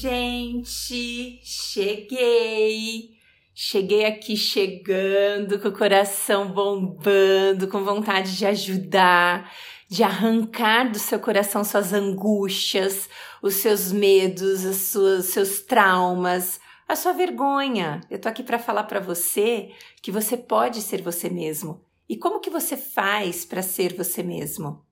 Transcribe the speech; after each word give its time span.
gente! 0.00 1.40
Cheguei! 1.44 3.10
Cheguei 3.52 4.06
aqui 4.06 4.34
chegando, 4.36 5.58
com 5.58 5.68
o 5.68 5.76
coração 5.76 6.50
bombando, 6.50 7.68
com 7.68 7.84
vontade 7.84 8.34
de 8.34 8.46
ajudar, 8.46 9.52
de 9.86 10.02
arrancar 10.02 10.90
do 10.90 10.98
seu 10.98 11.20
coração 11.20 11.62
suas 11.62 11.92
angústias, 11.92 13.10
os 13.42 13.56
seus 13.56 13.92
medos, 13.92 14.64
os 14.64 14.76
seus, 14.76 15.26
seus 15.26 15.60
traumas, 15.60 16.58
a 16.88 16.96
sua 16.96 17.12
vergonha. 17.12 18.00
Eu 18.08 18.18
tô 18.18 18.28
aqui 18.30 18.42
para 18.42 18.58
falar 18.58 18.84
para 18.84 19.00
você 19.00 19.70
que 20.00 20.10
você 20.10 20.38
pode 20.38 20.80
ser 20.80 21.02
você 21.02 21.28
mesmo. 21.28 21.84
E 22.08 22.16
como 22.16 22.40
que 22.40 22.48
você 22.48 22.78
faz 22.78 23.44
para 23.44 23.60
ser 23.60 23.94
você 23.94 24.22
mesmo? 24.22 24.82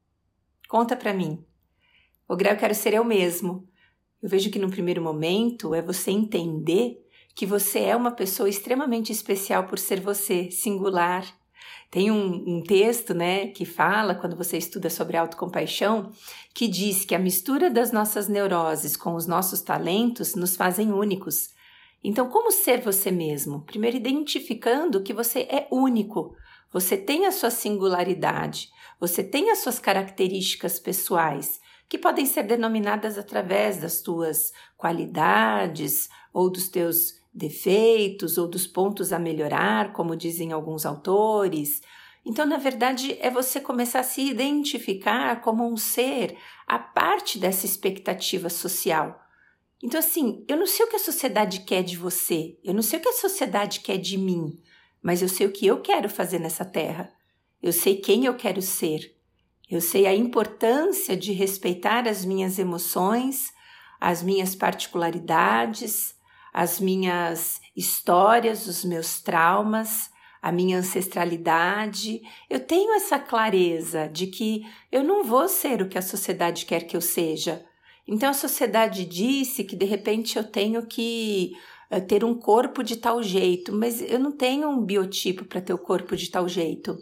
Conta 0.68 0.94
para 0.94 1.14
mim. 1.14 1.42
O 2.28 2.36
grau 2.36 2.54
quero 2.56 2.74
ser 2.74 2.92
eu 2.92 3.04
mesmo. 3.04 3.66
Eu 4.22 4.28
vejo 4.28 4.50
que 4.50 4.58
no 4.58 4.70
primeiro 4.70 5.02
momento 5.02 5.74
é 5.74 5.80
você 5.80 6.10
entender 6.10 7.04
que 7.34 7.46
você 7.46 7.80
é 7.80 7.94
uma 7.94 8.10
pessoa 8.10 8.48
extremamente 8.48 9.12
especial 9.12 9.64
por 9.64 9.78
ser 9.78 10.00
você, 10.00 10.50
singular. 10.50 11.24
Tem 11.88 12.10
um, 12.10 12.56
um, 12.56 12.62
texto, 12.62 13.14
né, 13.14 13.46
que 13.46 13.64
fala, 13.64 14.14
quando 14.14 14.36
você 14.36 14.58
estuda 14.58 14.90
sobre 14.90 15.16
autocompaixão, 15.16 16.10
que 16.52 16.66
diz 16.66 17.04
que 17.04 17.14
a 17.14 17.18
mistura 17.18 17.70
das 17.70 17.92
nossas 17.92 18.26
neuroses 18.26 18.96
com 18.96 19.14
os 19.14 19.26
nossos 19.26 19.62
talentos 19.62 20.34
nos 20.34 20.56
fazem 20.56 20.92
únicos. 20.92 21.50
Então, 22.02 22.28
como 22.28 22.50
ser 22.50 22.80
você 22.80 23.12
mesmo? 23.12 23.62
Primeiro, 23.62 23.96
identificando 23.96 25.02
que 25.02 25.14
você 25.14 25.40
é 25.42 25.68
único, 25.70 26.34
você 26.72 26.96
tem 26.96 27.24
a 27.24 27.30
sua 27.30 27.50
singularidade, 27.50 28.68
você 28.98 29.22
tem 29.22 29.50
as 29.50 29.58
suas 29.58 29.78
características 29.78 30.80
pessoais 30.80 31.60
que 31.88 31.98
podem 31.98 32.26
ser 32.26 32.42
denominadas 32.42 33.16
através 33.16 33.78
das 33.78 34.00
tuas 34.00 34.52
qualidades 34.76 36.08
ou 36.32 36.50
dos 36.50 36.68
teus 36.68 37.18
defeitos 37.32 38.36
ou 38.36 38.46
dos 38.46 38.66
pontos 38.66 39.12
a 39.12 39.18
melhorar, 39.18 39.92
como 39.92 40.16
dizem 40.16 40.52
alguns 40.52 40.84
autores. 40.84 41.80
Então, 42.24 42.44
na 42.44 42.58
verdade, 42.58 43.16
é 43.20 43.30
você 43.30 43.60
começar 43.60 44.00
a 44.00 44.04
se 44.04 44.20
identificar 44.22 45.40
como 45.40 45.66
um 45.66 45.76
ser 45.76 46.36
a 46.66 46.78
parte 46.78 47.38
dessa 47.38 47.64
expectativa 47.64 48.50
social. 48.50 49.18
Então, 49.82 49.98
assim, 49.98 50.44
eu 50.48 50.56
não 50.56 50.66
sei 50.66 50.84
o 50.84 50.88
que 50.90 50.96
a 50.96 51.00
sociedade 51.00 51.60
quer 51.60 51.82
de 51.82 51.96
você, 51.96 52.58
eu 52.64 52.74
não 52.74 52.82
sei 52.82 52.98
o 52.98 53.02
que 53.02 53.08
a 53.08 53.12
sociedade 53.12 53.80
quer 53.80 53.96
de 53.96 54.18
mim, 54.18 54.60
mas 55.00 55.22
eu 55.22 55.28
sei 55.28 55.46
o 55.46 55.52
que 55.52 55.66
eu 55.66 55.80
quero 55.80 56.08
fazer 56.08 56.40
nessa 56.40 56.64
terra. 56.64 57.12
Eu 57.62 57.72
sei 57.72 57.96
quem 57.96 58.24
eu 58.24 58.34
quero 58.36 58.60
ser. 58.60 59.17
Eu 59.70 59.80
sei 59.80 60.06
a 60.06 60.14
importância 60.14 61.16
de 61.16 61.32
respeitar 61.32 62.08
as 62.08 62.24
minhas 62.24 62.58
emoções, 62.58 63.52
as 64.00 64.22
minhas 64.22 64.54
particularidades, 64.54 66.14
as 66.52 66.80
minhas 66.80 67.60
histórias, 67.76 68.66
os 68.66 68.84
meus 68.84 69.20
traumas, 69.20 70.10
a 70.40 70.50
minha 70.50 70.78
ancestralidade. 70.78 72.22
Eu 72.48 72.60
tenho 72.60 72.94
essa 72.94 73.18
clareza 73.18 74.08
de 74.08 74.28
que 74.28 74.62
eu 74.90 75.04
não 75.04 75.22
vou 75.22 75.48
ser 75.48 75.82
o 75.82 75.88
que 75.88 75.98
a 75.98 76.02
sociedade 76.02 76.64
quer 76.64 76.86
que 76.86 76.96
eu 76.96 77.00
seja. 77.00 77.64
Então 78.06 78.30
a 78.30 78.34
sociedade 78.34 79.04
disse 79.04 79.64
que 79.64 79.76
de 79.76 79.84
repente 79.84 80.38
eu 80.38 80.44
tenho 80.44 80.86
que 80.86 81.52
uh, 81.90 82.00
ter 82.00 82.24
um 82.24 82.34
corpo 82.34 82.82
de 82.82 82.96
tal 82.96 83.22
jeito, 83.22 83.70
mas 83.72 84.00
eu 84.00 84.18
não 84.18 84.32
tenho 84.32 84.70
um 84.70 84.82
biotipo 84.82 85.44
para 85.44 85.60
ter 85.60 85.74
o 85.74 85.78
corpo 85.78 86.16
de 86.16 86.30
tal 86.30 86.48
jeito. 86.48 86.96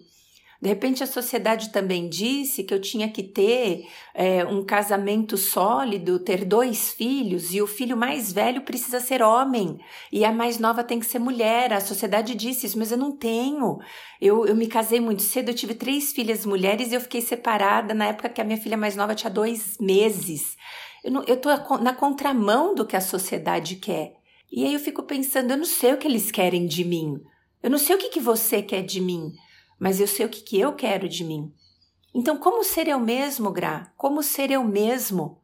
De 0.66 0.70
repente, 0.70 1.04
a 1.04 1.06
sociedade 1.06 1.68
também 1.68 2.08
disse 2.08 2.64
que 2.64 2.74
eu 2.74 2.80
tinha 2.80 3.08
que 3.08 3.22
ter 3.22 3.86
é, 4.12 4.44
um 4.44 4.64
casamento 4.64 5.36
sólido, 5.36 6.18
ter 6.18 6.44
dois 6.44 6.90
filhos, 6.92 7.54
e 7.54 7.62
o 7.62 7.68
filho 7.68 7.96
mais 7.96 8.32
velho 8.32 8.62
precisa 8.62 8.98
ser 8.98 9.22
homem, 9.22 9.78
e 10.10 10.24
a 10.24 10.32
mais 10.32 10.58
nova 10.58 10.82
tem 10.82 10.98
que 10.98 11.06
ser 11.06 11.20
mulher. 11.20 11.72
A 11.72 11.78
sociedade 11.80 12.34
disse 12.34 12.66
isso, 12.66 12.76
mas 12.76 12.90
eu 12.90 12.98
não 12.98 13.12
tenho. 13.12 13.78
Eu, 14.20 14.44
eu 14.44 14.56
me 14.56 14.66
casei 14.66 14.98
muito 14.98 15.22
cedo, 15.22 15.50
eu 15.50 15.54
tive 15.54 15.72
três 15.72 16.12
filhas 16.12 16.44
mulheres 16.44 16.90
e 16.90 16.96
eu 16.96 17.00
fiquei 17.00 17.20
separada 17.20 17.94
na 17.94 18.06
época 18.06 18.28
que 18.28 18.40
a 18.40 18.44
minha 18.44 18.58
filha 18.58 18.76
mais 18.76 18.96
nova 18.96 19.14
tinha 19.14 19.30
dois 19.30 19.78
meses. 19.78 20.56
Eu, 21.04 21.36
tô 21.36 21.48
na 21.78 21.94
contramão 21.94 22.74
do 22.74 22.84
que 22.84 22.96
a 22.96 23.00
sociedade 23.00 23.76
quer. 23.76 24.14
E 24.50 24.64
aí 24.64 24.74
eu 24.74 24.80
fico 24.80 25.04
pensando, 25.04 25.52
eu 25.52 25.58
não 25.58 25.64
sei 25.64 25.92
o 25.92 25.96
que 25.96 26.08
eles 26.08 26.32
querem 26.32 26.66
de 26.66 26.84
mim. 26.84 27.20
Eu 27.62 27.70
não 27.70 27.78
sei 27.78 27.94
o 27.94 27.98
que, 28.00 28.08
que 28.08 28.18
você 28.18 28.60
quer 28.60 28.82
de 28.82 29.00
mim 29.00 29.30
mas 29.78 30.00
eu 30.00 30.06
sei 30.06 30.26
o 30.26 30.28
que, 30.28 30.42
que 30.42 30.60
eu 30.60 30.74
quero 30.74 31.08
de 31.08 31.24
mim. 31.24 31.52
Então, 32.14 32.38
como 32.38 32.64
ser 32.64 32.88
eu 32.88 32.98
mesmo, 32.98 33.50
Gra? 33.50 33.92
Como 33.96 34.22
ser 34.22 34.50
eu 34.50 34.64
mesmo? 34.64 35.38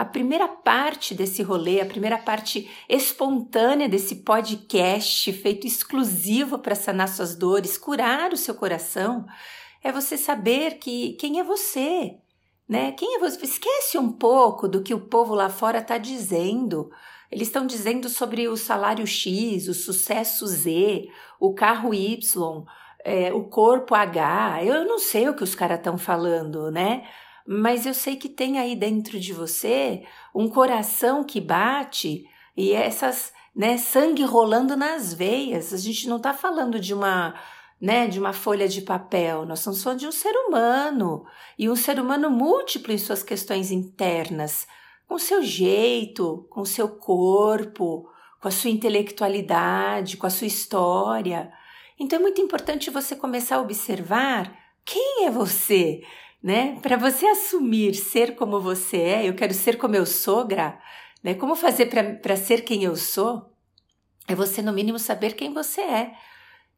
A 0.00 0.04
primeira 0.04 0.48
parte 0.48 1.14
desse 1.14 1.42
rolê, 1.42 1.78
a 1.78 1.84
primeira 1.84 2.16
parte 2.16 2.70
espontânea 2.88 3.86
desse 3.86 4.16
podcast 4.16 5.30
feito 5.30 5.66
exclusivo 5.66 6.58
para 6.58 6.74
sanar 6.74 7.08
suas 7.08 7.36
dores, 7.36 7.76
curar 7.76 8.32
o 8.32 8.36
seu 8.36 8.54
coração, 8.54 9.26
é 9.82 9.92
você 9.92 10.16
saber 10.16 10.78
que 10.78 11.12
quem 11.20 11.38
é 11.38 11.44
você, 11.44 12.16
né? 12.66 12.92
Quem 12.92 13.16
é 13.16 13.18
você? 13.18 13.44
Esquece 13.44 13.98
um 13.98 14.10
pouco 14.10 14.66
do 14.66 14.82
que 14.82 14.94
o 14.94 15.06
povo 15.06 15.34
lá 15.34 15.50
fora 15.50 15.80
está 15.80 15.98
dizendo. 15.98 16.90
Eles 17.30 17.48
estão 17.48 17.66
dizendo 17.66 18.08
sobre 18.08 18.48
o 18.48 18.56
salário 18.56 19.06
X, 19.06 19.68
o 19.68 19.74
sucesso 19.74 20.46
Z, 20.46 21.08
o 21.38 21.52
carro 21.52 21.92
Y, 21.92 22.64
é, 23.04 23.32
o 23.32 23.44
corpo 23.44 23.94
H, 23.94 24.64
eu 24.64 24.84
não 24.84 24.98
sei 24.98 25.28
o 25.28 25.34
que 25.34 25.42
os 25.42 25.54
caras 25.54 25.78
estão 25.78 25.96
falando, 25.96 26.70
né? 26.70 27.04
Mas 27.46 27.86
eu 27.86 27.94
sei 27.94 28.16
que 28.16 28.28
tem 28.28 28.58
aí 28.58 28.76
dentro 28.76 29.18
de 29.18 29.32
você 29.32 30.04
um 30.34 30.48
coração 30.48 31.24
que 31.24 31.40
bate 31.40 32.24
e 32.56 32.72
essas, 32.72 33.32
né, 33.56 33.78
sangue 33.78 34.22
rolando 34.22 34.76
nas 34.76 35.14
veias. 35.14 35.72
A 35.72 35.76
gente 35.76 36.08
não 36.08 36.18
está 36.18 36.32
falando 36.34 36.78
de 36.78 36.92
uma, 36.92 37.34
né, 37.80 38.06
de 38.06 38.18
uma 38.18 38.32
folha 38.32 38.68
de 38.68 38.82
papel, 38.82 39.46
nós 39.46 39.60
estamos 39.60 39.82
falando 39.82 40.00
de 40.00 40.06
um 40.06 40.12
ser 40.12 40.32
humano 40.32 41.24
e 41.58 41.68
um 41.68 41.76
ser 41.76 41.98
humano 41.98 42.30
múltiplo 42.30 42.92
em 42.92 42.98
suas 42.98 43.22
questões 43.22 43.70
internas, 43.70 44.66
com 45.08 45.18
seu 45.18 45.42
jeito, 45.42 46.46
com 46.50 46.64
seu 46.64 46.88
corpo, 46.88 48.08
com 48.40 48.48
a 48.48 48.50
sua 48.50 48.70
intelectualidade, 48.70 50.16
com 50.16 50.26
a 50.26 50.30
sua 50.30 50.46
história. 50.46 51.52
Então 52.00 52.18
é 52.18 52.22
muito 52.22 52.40
importante 52.40 52.88
você 52.88 53.14
começar 53.14 53.56
a 53.56 53.60
observar 53.60 54.56
quem 54.86 55.26
é 55.26 55.30
você, 55.30 56.00
né? 56.42 56.78
Para 56.80 56.96
você 56.96 57.26
assumir 57.26 57.94
ser 57.94 58.34
como 58.36 58.58
você 58.58 58.96
é, 58.96 59.28
eu 59.28 59.34
quero 59.34 59.52
ser 59.52 59.76
como 59.76 59.94
eu 59.94 60.06
sou, 60.06 60.46
Gra, 60.46 60.80
né? 61.22 61.34
Como 61.34 61.54
fazer 61.54 61.90
para 62.22 62.36
ser 62.36 62.62
quem 62.64 62.84
eu 62.84 62.96
sou? 62.96 63.54
É 64.26 64.34
você, 64.34 64.62
no 64.62 64.72
mínimo, 64.72 64.98
saber 64.98 65.34
quem 65.34 65.52
você 65.52 65.82
é. 65.82 66.14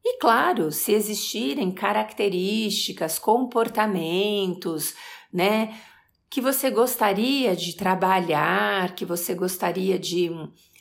E 0.05 0.19
claro, 0.19 0.73
se 0.73 0.93
existirem 0.93 1.71
características, 1.71 3.21
comportamentos, 3.21 4.95
né, 5.33 5.79
que 6.29 6.41
você 6.41 6.71
gostaria 6.71 7.55
de 7.55 7.77
trabalhar, 7.77 8.97
que 8.97 9.05
você 9.05 9.35
gostaria 9.35 9.99
de 9.99 10.29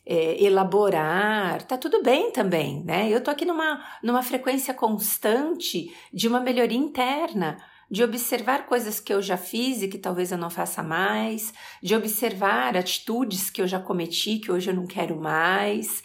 é, 0.05 0.43
elaborar, 0.43 1.61
tá 1.63 1.77
tudo 1.77 2.01
bem 2.01 2.31
também, 2.31 2.83
né? 2.83 3.09
Eu 3.09 3.21
tô 3.21 3.29
aqui 3.29 3.45
numa, 3.45 3.83
numa 4.03 4.23
frequência 4.23 4.73
constante 4.73 5.93
de 6.11 6.27
uma 6.27 6.39
melhoria 6.39 6.77
interna, 6.77 7.57
de 7.89 8.03
observar 8.03 8.65
coisas 8.65 8.99
que 8.99 9.13
eu 9.13 9.21
já 9.21 9.35
fiz 9.35 9.81
e 9.81 9.87
que 9.87 9.97
talvez 9.97 10.31
eu 10.31 10.37
não 10.37 10.49
faça 10.49 10.81
mais, 10.81 11.53
de 11.83 11.93
observar 11.93 12.77
atitudes 12.77 13.49
que 13.49 13.61
eu 13.61 13.67
já 13.67 13.79
cometi 13.79 14.39
que 14.39 14.51
hoje 14.51 14.69
eu 14.69 14.73
não 14.73 14.87
quero 14.87 15.19
mais, 15.19 16.01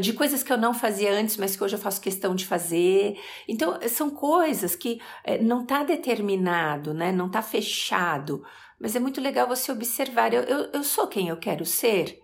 de 0.00 0.12
coisas 0.12 0.42
que 0.42 0.52
eu 0.52 0.56
não 0.56 0.74
fazia 0.74 1.12
antes, 1.12 1.36
mas 1.36 1.54
que 1.54 1.62
hoje 1.62 1.76
eu 1.76 1.78
faço 1.78 2.00
questão 2.00 2.34
de 2.34 2.44
fazer. 2.46 3.20
Então, 3.46 3.78
são 3.88 4.10
coisas 4.10 4.74
que 4.74 5.00
é, 5.22 5.38
não 5.38 5.62
está 5.62 5.84
determinado, 5.84 6.92
né? 6.92 7.12
não 7.12 7.26
está 7.26 7.42
fechado, 7.42 8.42
mas 8.80 8.96
é 8.96 8.98
muito 8.98 9.20
legal 9.20 9.46
você 9.46 9.70
observar. 9.70 10.32
Eu, 10.32 10.42
eu, 10.42 10.70
eu 10.72 10.82
sou 10.82 11.06
quem 11.06 11.28
eu 11.28 11.36
quero 11.36 11.64
ser. 11.64 12.20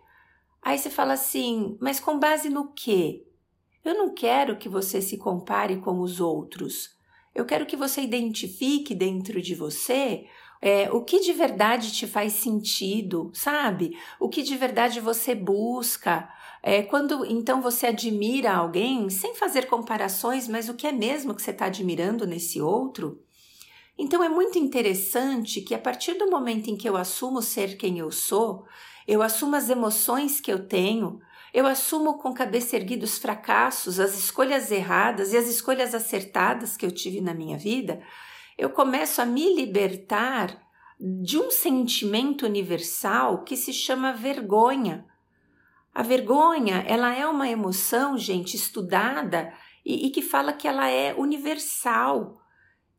Aí 0.62 0.78
você 0.78 0.88
fala 0.88 1.14
assim, 1.14 1.76
mas 1.80 1.98
com 1.98 2.18
base 2.18 2.48
no 2.48 2.72
quê? 2.72 3.26
Eu 3.84 3.94
não 3.94 4.14
quero 4.14 4.56
que 4.56 4.68
você 4.68 5.02
se 5.02 5.18
compare 5.18 5.78
com 5.78 6.00
os 6.00 6.20
outros. 6.20 6.96
Eu 7.34 7.44
quero 7.44 7.66
que 7.66 7.76
você 7.76 8.00
identifique 8.00 8.94
dentro 8.94 9.42
de 9.42 9.54
você 9.54 10.26
é, 10.62 10.88
o 10.92 11.02
que 11.02 11.18
de 11.18 11.32
verdade 11.32 11.90
te 11.92 12.06
faz 12.06 12.34
sentido, 12.34 13.32
sabe? 13.34 13.98
O 14.20 14.28
que 14.28 14.42
de 14.42 14.56
verdade 14.56 15.00
você 15.00 15.34
busca. 15.34 16.28
É, 16.62 16.82
quando 16.82 17.26
então 17.26 17.60
você 17.60 17.88
admira 17.88 18.52
alguém, 18.52 19.10
sem 19.10 19.34
fazer 19.34 19.66
comparações, 19.66 20.46
mas 20.46 20.68
o 20.68 20.74
que 20.74 20.86
é 20.86 20.92
mesmo 20.92 21.34
que 21.34 21.42
você 21.42 21.50
está 21.50 21.66
admirando 21.66 22.24
nesse 22.24 22.60
outro? 22.62 23.20
Então 23.98 24.22
é 24.22 24.28
muito 24.28 24.56
interessante 24.56 25.60
que 25.60 25.74
a 25.74 25.78
partir 25.78 26.14
do 26.14 26.30
momento 26.30 26.70
em 26.70 26.76
que 26.76 26.88
eu 26.88 26.96
assumo 26.96 27.42
ser 27.42 27.76
quem 27.76 27.98
eu 27.98 28.12
sou, 28.12 28.64
eu 29.06 29.22
assumo 29.22 29.56
as 29.56 29.69
emoções 29.69 30.40
que 30.40 30.52
eu 30.52 30.66
tenho, 30.66 31.20
eu 31.52 31.66
assumo 31.66 32.19
com 32.19 32.32
cabeça 32.32 32.76
erguida 32.76 33.04
os 33.04 33.19
fracassos, 33.19 34.00
as 34.00 34.19
escolhas 34.19 34.70
erradas 34.70 35.32
e 35.32 35.37
as 35.37 35.46
escolhas 35.46 35.94
acertadas 35.94 36.76
que 36.76 36.87
eu 36.87 36.90
tive 36.90 37.20
na 37.20 37.34
minha 37.34 37.58
vida, 37.58 38.02
eu 38.56 38.70
começo 38.70 39.20
a 39.20 39.26
me 39.26 39.54
libertar 39.54 40.56
de 40.99 41.38
um 41.38 41.50
sentimento 41.50 42.46
universal 42.46 43.43
que 43.43 43.56
se 43.56 43.72
chama 43.72 44.12
vergonha. 44.12 45.05
A 45.93 46.02
vergonha, 46.02 46.84
ela 46.87 47.14
é 47.14 47.26
uma 47.26 47.48
emoção, 47.48 48.16
gente, 48.16 48.56
estudada 48.56 49.52
e, 49.84 50.06
e 50.06 50.10
que 50.10 50.22
fala 50.22 50.52
que 50.52 50.66
ela 50.66 50.88
é 50.88 51.12
universal. 51.14 52.40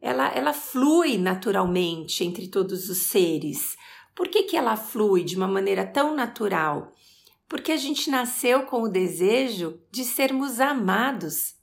Ela, 0.02 0.28
ela 0.34 0.54
flui 0.54 1.18
naturalmente 1.18 2.24
entre 2.24 2.50
todos 2.50 2.90
os 2.90 3.04
seres. 3.04 3.78
Por 4.16 4.28
que, 4.28 4.44
que 4.44 4.58
ela 4.58 4.76
flui 4.76 5.24
de 5.24 5.36
uma 5.36 5.48
maneira 5.48 5.86
tão 5.86 6.16
natural? 6.16 6.92
Porque 7.48 7.72
a 7.72 7.78
gente 7.78 8.10
nasceu 8.10 8.64
com 8.64 8.84
o 8.84 8.90
desejo 8.90 9.80
de 9.92 10.04
sermos 10.04 10.60
amados. 10.60 11.56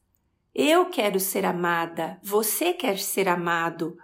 Eu 0.55 0.87
quero 0.87 1.21
ser 1.21 1.45
amada, 1.45 2.19
você 2.23 2.73
quer 2.73 2.99
ser 2.99 3.29
amado. 3.29 3.97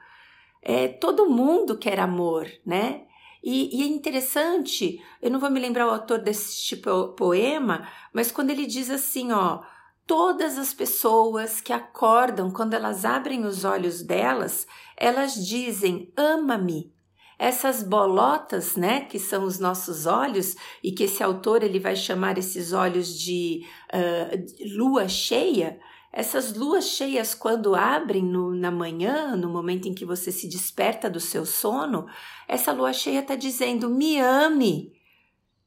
É, 0.63 0.89
todo 0.89 1.31
mundo 1.31 1.77
quer 1.77 1.99
amor, 1.99 2.49
né? 2.65 3.03
E, 3.43 3.81
e, 3.81 3.83
é 3.85 3.87
interessante, 3.87 5.01
eu 5.23 5.31
não 5.31 5.39
vou 5.39 5.51
me 5.51 5.61
lembrar 5.61 5.87
o 5.87 5.91
autor 5.91 6.19
desse 6.19 6.65
tipo 6.65 7.09
poema, 7.11 7.89
mas 8.13 8.33
quando 8.33 8.51
ele 8.51 8.67
diz 8.67 8.91
assim, 8.91 9.31
ó, 9.31 9.63
todas 10.07 10.57
as 10.57 10.73
pessoas 10.73 11.61
que 11.61 11.73
acordam, 11.73 12.51
quando 12.51 12.75
elas 12.75 13.05
abrem 13.05 13.45
os 13.45 13.65
olhos 13.65 14.03
delas, 14.03 14.67
elas 14.97 15.35
dizem: 15.35 16.13
ama-me. 16.17 16.95
Essas 17.39 17.83
bolotas, 17.83 18.77
né, 18.77 19.03
que 19.03 19.19
são 19.19 19.45
os 19.45 19.59
nossos 19.59 20.07
olhos, 20.07 20.57
e 20.83 20.91
que 20.93 21.05
esse 21.05 21.23
autor 21.23 21.63
ele 21.63 21.79
vai 21.79 21.95
chamar 21.95 22.39
esses 22.39 22.73
olhos 22.73 23.19
de 23.19 23.63
uh, 23.93 24.77
lua 24.79 25.07
cheia, 25.07 25.79
essas 26.17 26.55
luas 26.55 26.87
cheias, 26.87 27.35
quando 27.35 27.75
abrem 27.75 28.23
no, 28.25 28.55
na 28.55 28.71
manhã, 28.71 29.37
no 29.37 29.51
momento 29.51 29.87
em 29.87 29.93
que 29.93 30.07
você 30.07 30.33
se 30.33 30.49
desperta 30.49 31.11
do 31.11 31.21
seu 31.21 31.45
sono, 31.45 32.07
essa 32.49 32.73
lua 32.73 32.95
cheia 32.95 33.21
está 33.21 33.35
dizendo: 33.35 33.91
me 33.91 34.19
ame, 34.19 34.95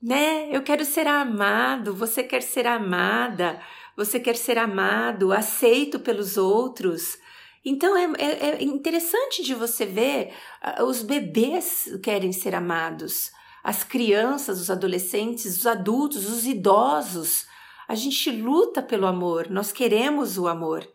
né? 0.01 0.49
Eu 0.51 0.63
quero 0.63 0.83
ser 0.83 1.05
amado, 1.05 1.93
você 1.93 2.23
quer 2.23 2.41
ser 2.41 2.65
amada, 2.65 3.61
você 3.95 4.19
quer 4.19 4.35
ser 4.35 4.57
amado, 4.57 5.31
aceito 5.31 5.99
pelos 5.99 6.35
outros. 6.35 7.19
Então 7.63 7.95
é, 7.95 8.11
é, 8.17 8.49
é 8.49 8.63
interessante 8.63 9.43
de 9.43 9.53
você 9.53 9.85
ver 9.85 10.33
uh, 10.79 10.83
os 10.83 11.03
bebês 11.03 11.89
querem 12.01 12.31
ser 12.31 12.55
amados, 12.55 13.31
as 13.63 13.83
crianças, 13.83 14.61
os 14.61 14.69
adolescentes, 14.69 15.57
os 15.57 15.67
adultos, 15.67 16.29
os 16.29 16.45
idosos 16.45 17.47
a 17.89 17.95
gente 17.95 18.29
luta 18.29 18.83
pelo 18.83 19.07
amor, 19.07 19.49
nós 19.49 19.71
queremos 19.71 20.37
o 20.37 20.47
amor. 20.47 20.87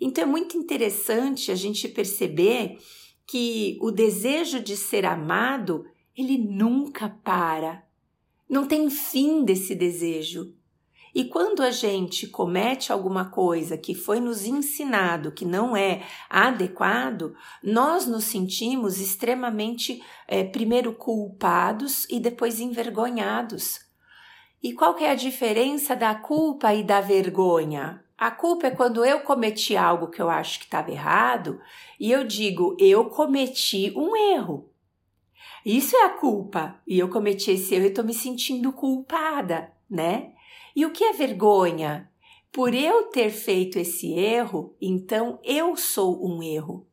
Então 0.00 0.24
é 0.24 0.26
muito 0.26 0.58
interessante 0.58 1.52
a 1.52 1.54
gente 1.54 1.86
perceber 1.86 2.76
que 3.24 3.78
o 3.80 3.92
desejo 3.92 4.58
de 4.58 4.76
ser 4.76 5.06
amado, 5.06 5.86
ele 6.16 6.36
nunca 6.36 7.08
para. 7.08 7.86
Não 8.48 8.66
tem 8.66 8.90
fim 8.90 9.44
desse 9.44 9.76
desejo. 9.76 10.52
E 11.14 11.24
quando 11.24 11.62
a 11.62 11.70
gente 11.70 12.26
comete 12.26 12.92
alguma 12.92 13.30
coisa 13.30 13.76
que 13.76 13.94
foi 13.94 14.20
nos 14.20 14.44
ensinado 14.44 15.32
que 15.32 15.44
não 15.44 15.76
é 15.76 16.02
adequado, 16.28 17.34
nós 17.62 18.06
nos 18.06 18.24
sentimos 18.24 19.00
extremamente, 19.00 20.02
é, 20.28 20.44
primeiro, 20.44 20.92
culpados 20.92 22.06
e 22.08 22.20
depois 22.20 22.60
envergonhados. 22.60 23.80
E 24.62 24.72
qual 24.72 24.94
que 24.94 25.04
é 25.04 25.10
a 25.10 25.16
diferença 25.16 25.96
da 25.96 26.14
culpa 26.14 26.72
e 26.74 26.84
da 26.84 27.00
vergonha? 27.00 28.04
A 28.16 28.30
culpa 28.30 28.66
é 28.66 28.70
quando 28.70 29.02
eu 29.04 29.20
cometi 29.20 29.74
algo 29.76 30.08
que 30.08 30.20
eu 30.20 30.28
acho 30.28 30.58
que 30.58 30.66
estava 30.66 30.90
errado 30.90 31.58
e 31.98 32.12
eu 32.12 32.22
digo, 32.22 32.76
eu 32.78 33.06
cometi 33.06 33.92
um 33.96 34.14
erro. 34.14 34.68
Isso 35.64 35.96
é 35.96 36.04
a 36.04 36.10
culpa. 36.10 36.78
E 36.86 36.98
eu 36.98 37.08
cometi 37.08 37.50
esse 37.52 37.74
erro 37.74 37.84
e 37.84 37.88
estou 37.88 38.04
me 38.04 38.12
sentindo 38.12 38.72
culpada, 38.72 39.72
né? 39.88 40.32
E 40.74 40.86
o 40.86 40.92
que 40.92 41.04
é 41.04 41.12
vergonha? 41.12 42.10
Por 42.52 42.74
eu 42.74 43.04
ter 43.04 43.30
feito 43.30 43.78
esse 43.78 44.12
erro, 44.12 44.76
então 44.80 45.38
eu 45.44 45.76
sou 45.76 46.26
um 46.26 46.42
erro. 46.42 46.86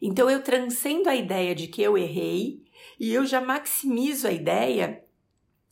Então 0.00 0.30
eu 0.30 0.42
transcendo 0.42 1.08
a 1.08 1.14
ideia 1.14 1.54
de 1.54 1.66
que 1.66 1.82
eu 1.82 1.96
errei 1.96 2.62
e 2.98 3.12
eu 3.12 3.26
já 3.26 3.40
maximizo 3.40 4.26
a 4.26 4.32
ideia 4.32 5.04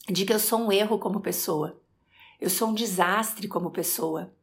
de 0.09 0.25
que 0.25 0.33
eu 0.33 0.39
sou 0.39 0.59
um 0.59 0.73
erro 0.73 0.99
como 0.99 1.21
pessoa. 1.21 1.81
Eu 2.41 2.51
sou 2.51 2.69
um 2.69 2.75
desastre 2.75 3.47
como 3.49 3.71
pessoa. 3.71 4.35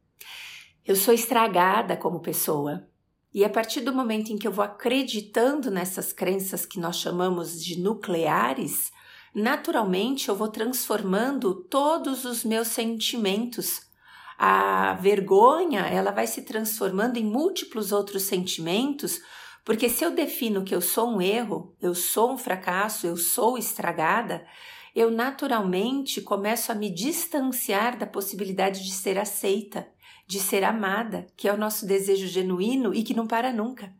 Eu 0.84 0.96
sou 0.96 1.12
estragada 1.12 1.96
como 1.96 2.20
pessoa. 2.20 2.88
E 3.32 3.44
a 3.44 3.48
partir 3.48 3.80
do 3.82 3.92
momento 3.92 4.32
em 4.32 4.38
que 4.38 4.46
eu 4.46 4.52
vou 4.52 4.64
acreditando 4.64 5.70
nessas 5.70 6.12
crenças 6.12 6.66
que 6.66 6.80
nós 6.80 6.96
chamamos 6.96 7.62
de 7.62 7.78
nucleares, 7.80 8.90
naturalmente 9.34 10.28
eu 10.28 10.36
vou 10.36 10.48
transformando 10.48 11.54
todos 11.54 12.24
os 12.24 12.44
meus 12.44 12.68
sentimentos. 12.68 13.82
A 14.38 14.94
vergonha, 14.94 15.80
ela 15.80 16.10
vai 16.10 16.26
se 16.26 16.42
transformando 16.42 17.18
em 17.18 17.24
múltiplos 17.24 17.92
outros 17.92 18.22
sentimentos, 18.22 19.20
porque 19.64 19.88
se 19.88 20.04
eu 20.04 20.10
defino 20.10 20.64
que 20.64 20.74
eu 20.74 20.80
sou 20.80 21.08
um 21.08 21.20
erro, 21.20 21.74
eu 21.80 21.94
sou 21.94 22.32
um 22.32 22.38
fracasso, 22.38 23.06
eu 23.06 23.16
sou 23.16 23.58
estragada, 23.58 24.46
eu 24.94 25.10
naturalmente 25.10 26.20
começo 26.20 26.72
a 26.72 26.74
me 26.74 26.90
distanciar 26.90 27.96
da 27.96 28.06
possibilidade 28.06 28.82
de 28.84 28.92
ser 28.92 29.18
aceita, 29.18 29.86
de 30.26 30.40
ser 30.40 30.64
amada, 30.64 31.26
que 31.36 31.48
é 31.48 31.52
o 31.52 31.58
nosso 31.58 31.86
desejo 31.86 32.26
genuíno 32.26 32.94
e 32.94 33.02
que 33.02 33.14
não 33.14 33.26
para 33.26 33.52
nunca. 33.52 33.92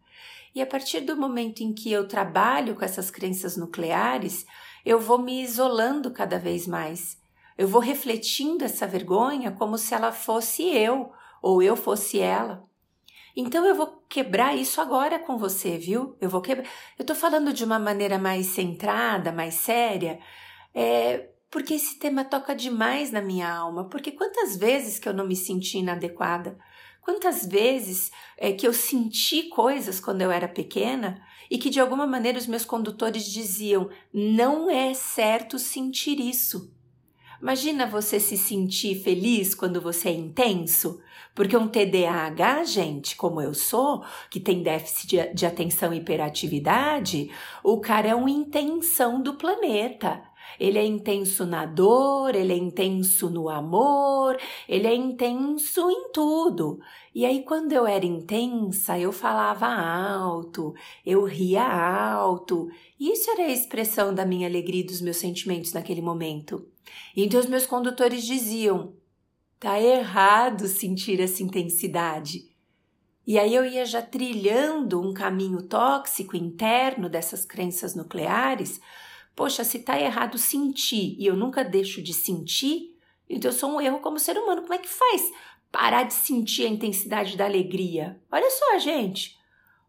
E 0.55 0.61
a 0.61 0.67
partir 0.67 1.01
do 1.01 1.17
momento 1.17 1.61
em 1.61 1.73
que 1.73 1.93
eu 1.93 2.09
trabalho 2.09 2.75
com 2.75 2.85
essas 2.85 3.11
crenças 3.11 3.57
nucleares, 3.57 4.47
eu 4.85 4.99
vou 4.99 5.19
me 5.19 5.43
isolando 5.43 6.11
cada 6.11 6.39
vez 6.39 6.67
mais. 6.67 7.19
Eu 7.57 7.69
vou 7.69 7.81
refletindo 7.81 8.65
essa 8.65 8.87
vergonha 8.87 9.51
como 9.51 9.77
se 9.77 9.95
ela 9.95 10.13
fosse 10.13 10.63
eu 10.63 11.13
ou 11.43 11.63
eu 11.63 11.77
fosse 11.77 12.19
ela. 12.19 12.69
Então 13.37 13.65
eu 13.65 13.75
vou 13.75 14.05
quebrar 14.09 14.57
isso 14.57 14.81
agora 14.81 15.19
com 15.19 15.39
você, 15.39 15.79
viu? 15.79 16.17
Eu 16.21 16.29
vou 16.29 16.41
quebrar. 16.41 16.69
Eu 16.99 17.05
tô 17.05 17.15
falando 17.15 17.53
de 17.53 17.65
uma 17.65 17.79
maneira 17.79 18.19
mais 18.19 18.47
centrada, 18.47 19.31
mais 19.31 19.55
séria, 19.55 20.19
é, 20.75 21.31
porque 21.51 21.75
esse 21.75 21.99
tema 21.99 22.25
toca 22.25 22.55
demais 22.55 23.11
na 23.11 23.21
minha 23.21 23.53
alma. 23.53 23.89
Porque 23.89 24.13
quantas 24.13 24.57
vezes 24.57 24.99
que 24.99 25.09
eu 25.09 25.15
não 25.15 25.27
me 25.27 25.37
senti 25.37 25.79
inadequada? 25.79 26.59
Quantas 27.01 27.47
vezes 27.47 28.11
é, 28.37 28.53
que 28.53 28.67
eu 28.67 28.73
senti 28.73 29.45
coisas 29.45 30.01
quando 30.01 30.23
eu 30.23 30.31
era 30.31 30.49
pequena 30.49 31.21
e 31.51 31.59
que 31.59 31.69
de 31.69 31.81
alguma 31.81 32.07
maneira 32.07 32.39
os 32.39 32.47
meus 32.47 32.65
condutores 32.65 33.25
diziam: 33.27 33.91
não 34.15 34.71
é 34.71 34.95
certo 34.95 35.59
sentir 35.59 36.21
isso. 36.21 36.73
Imagina 37.43 37.87
você 37.87 38.21
se 38.21 38.37
sentir 38.37 39.03
feliz 39.03 39.55
quando 39.55 39.81
você 39.81 40.11
é 40.11 40.13
intenso, 40.13 41.01
porque 41.35 41.57
um 41.57 41.67
TDAH, 41.67 42.65
gente, 42.65 43.17
como 43.17 43.41
eu 43.41 43.55
sou, 43.55 44.05
que 44.29 44.39
tem 44.39 44.63
déficit 44.63 45.33
de, 45.33 45.47
atenção 45.47 45.95
e 45.95 45.97
hiperatividade, 45.97 47.31
o 47.65 47.81
cara 47.81 48.09
é 48.09 48.15
uma 48.15 48.31
intenção 48.31 49.23
do 49.23 49.35
planeta. 49.35 50.23
Ele 50.59 50.79
é 50.79 50.85
intenso 50.85 51.47
na 51.47 51.67
dor, 51.67 52.35
ele 52.35 52.53
é 52.53 52.57
intenso 52.57 53.31
no 53.31 53.49
amor, 53.49 54.37
ele 54.69 54.87
é 54.87 54.95
intenso 54.95 55.91
em 55.91 56.11
tudo. 56.13 56.81
E 57.15 57.25
aí, 57.25 57.43
quando 57.43 57.73
eu 57.73 57.87
era 57.87 58.07
intensa, 58.07 58.99
eu 58.99 59.13
falava 59.13 59.67
alto, 59.67 60.75
eu 61.05 61.25
ria 61.25 61.63
alto. 61.63 62.69
Isso 62.99 63.31
era 63.31 63.43
a 63.43 63.53
expressão 63.53 64.15
da 64.15 64.25
minha 64.25 64.47
alegria 64.49 64.81
e 64.81 64.87
dos 64.87 65.01
meus 65.01 65.17
sentimentos 65.17 65.73
naquele 65.73 66.01
momento. 66.01 66.67
Então 67.17 67.41
os 67.41 67.47
meus 67.47 67.67
condutores 67.67 68.25
diziam: 68.25 68.95
tá 69.59 69.81
errado 69.81 70.67
sentir 70.67 71.21
essa 71.21 71.43
intensidade. 71.43 72.51
E 73.27 73.39
aí 73.39 73.55
eu 73.55 73.65
ia 73.65 73.85
já 73.85 74.03
trilhando 74.03 75.01
um 75.01 75.13
caminho 75.13 75.63
tóxico 75.63 76.37
interno 76.37 77.09
dessas 77.09 77.45
crenças 77.45 77.95
nucleares, 77.95 78.81
Poxa, 79.41 79.65
se 79.65 79.79
tá 79.79 79.99
errado 79.99 80.37
sentir 80.37 81.17
e 81.19 81.25
eu 81.25 81.35
nunca 81.35 81.65
deixo 81.65 82.03
de 82.03 82.13
sentir, 82.13 82.95
então 83.27 83.51
eu 83.51 83.57
sou 83.57 83.71
um 83.71 83.81
erro 83.81 84.01
como 84.01 84.19
ser 84.19 84.37
humano. 84.37 84.61
Como 84.61 84.75
é 84.75 84.77
que 84.77 84.87
faz 84.87 85.33
parar 85.73 86.03
de 86.03 86.13
sentir 86.13 86.67
a 86.67 86.69
intensidade 86.69 87.39
da 87.39 87.47
alegria? 87.47 88.21
Olha 88.31 88.51
só, 88.51 88.79
gente. 88.79 89.39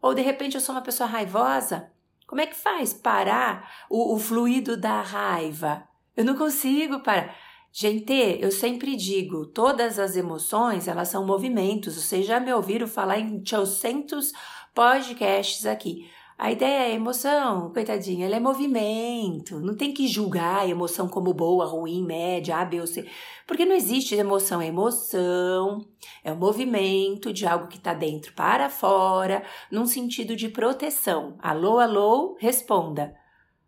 Ou 0.00 0.14
de 0.14 0.22
repente 0.22 0.54
eu 0.54 0.60
sou 0.62 0.74
uma 0.74 0.80
pessoa 0.80 1.06
raivosa. 1.06 1.92
Como 2.26 2.40
é 2.40 2.46
que 2.46 2.56
faz 2.56 2.94
parar 2.94 3.84
o, 3.90 4.14
o 4.14 4.18
fluido 4.18 4.74
da 4.74 5.02
raiva? 5.02 5.86
Eu 6.16 6.24
não 6.24 6.34
consigo 6.34 7.00
parar. 7.00 7.36
Gente, 7.70 8.38
eu 8.40 8.50
sempre 8.50 8.96
digo, 8.96 9.44
todas 9.44 9.98
as 9.98 10.16
emoções, 10.16 10.88
elas 10.88 11.08
são 11.08 11.26
movimentos. 11.26 12.02
Vocês 12.02 12.24
já 12.24 12.40
me 12.40 12.54
ouviram 12.54 12.86
falar 12.86 13.18
em 13.18 13.34
800 13.34 14.32
podcasts 14.74 15.66
aqui. 15.66 16.10
A 16.42 16.50
ideia 16.50 16.88
é 16.88 16.94
emoção, 16.94 17.70
coitadinha, 17.72 18.26
ela 18.26 18.34
é 18.34 18.40
movimento. 18.40 19.60
Não 19.60 19.76
tem 19.76 19.94
que 19.94 20.08
julgar 20.08 20.62
a 20.62 20.66
emoção 20.66 21.06
como 21.06 21.32
boa, 21.32 21.64
ruim, 21.64 22.04
média, 22.04 22.56
A, 22.56 22.64
B 22.64 22.80
ou 22.80 22.86
C. 22.88 23.06
Porque 23.46 23.64
não 23.64 23.76
existe 23.76 24.16
emoção. 24.16 24.60
É 24.60 24.66
emoção, 24.66 25.86
é 26.24 26.32
o 26.32 26.34
um 26.34 26.38
movimento 26.38 27.32
de 27.32 27.46
algo 27.46 27.68
que 27.68 27.76
está 27.76 27.94
dentro 27.94 28.32
para 28.32 28.68
fora, 28.68 29.44
num 29.70 29.86
sentido 29.86 30.34
de 30.34 30.48
proteção. 30.48 31.36
Alô, 31.38 31.78
alô, 31.78 32.36
responda. 32.40 33.14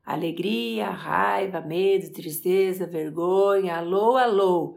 Alegria, 0.04 0.90
raiva, 0.90 1.60
medo, 1.60 2.12
tristeza, 2.12 2.88
vergonha, 2.88 3.76
alô, 3.76 4.16
alô. 4.16 4.76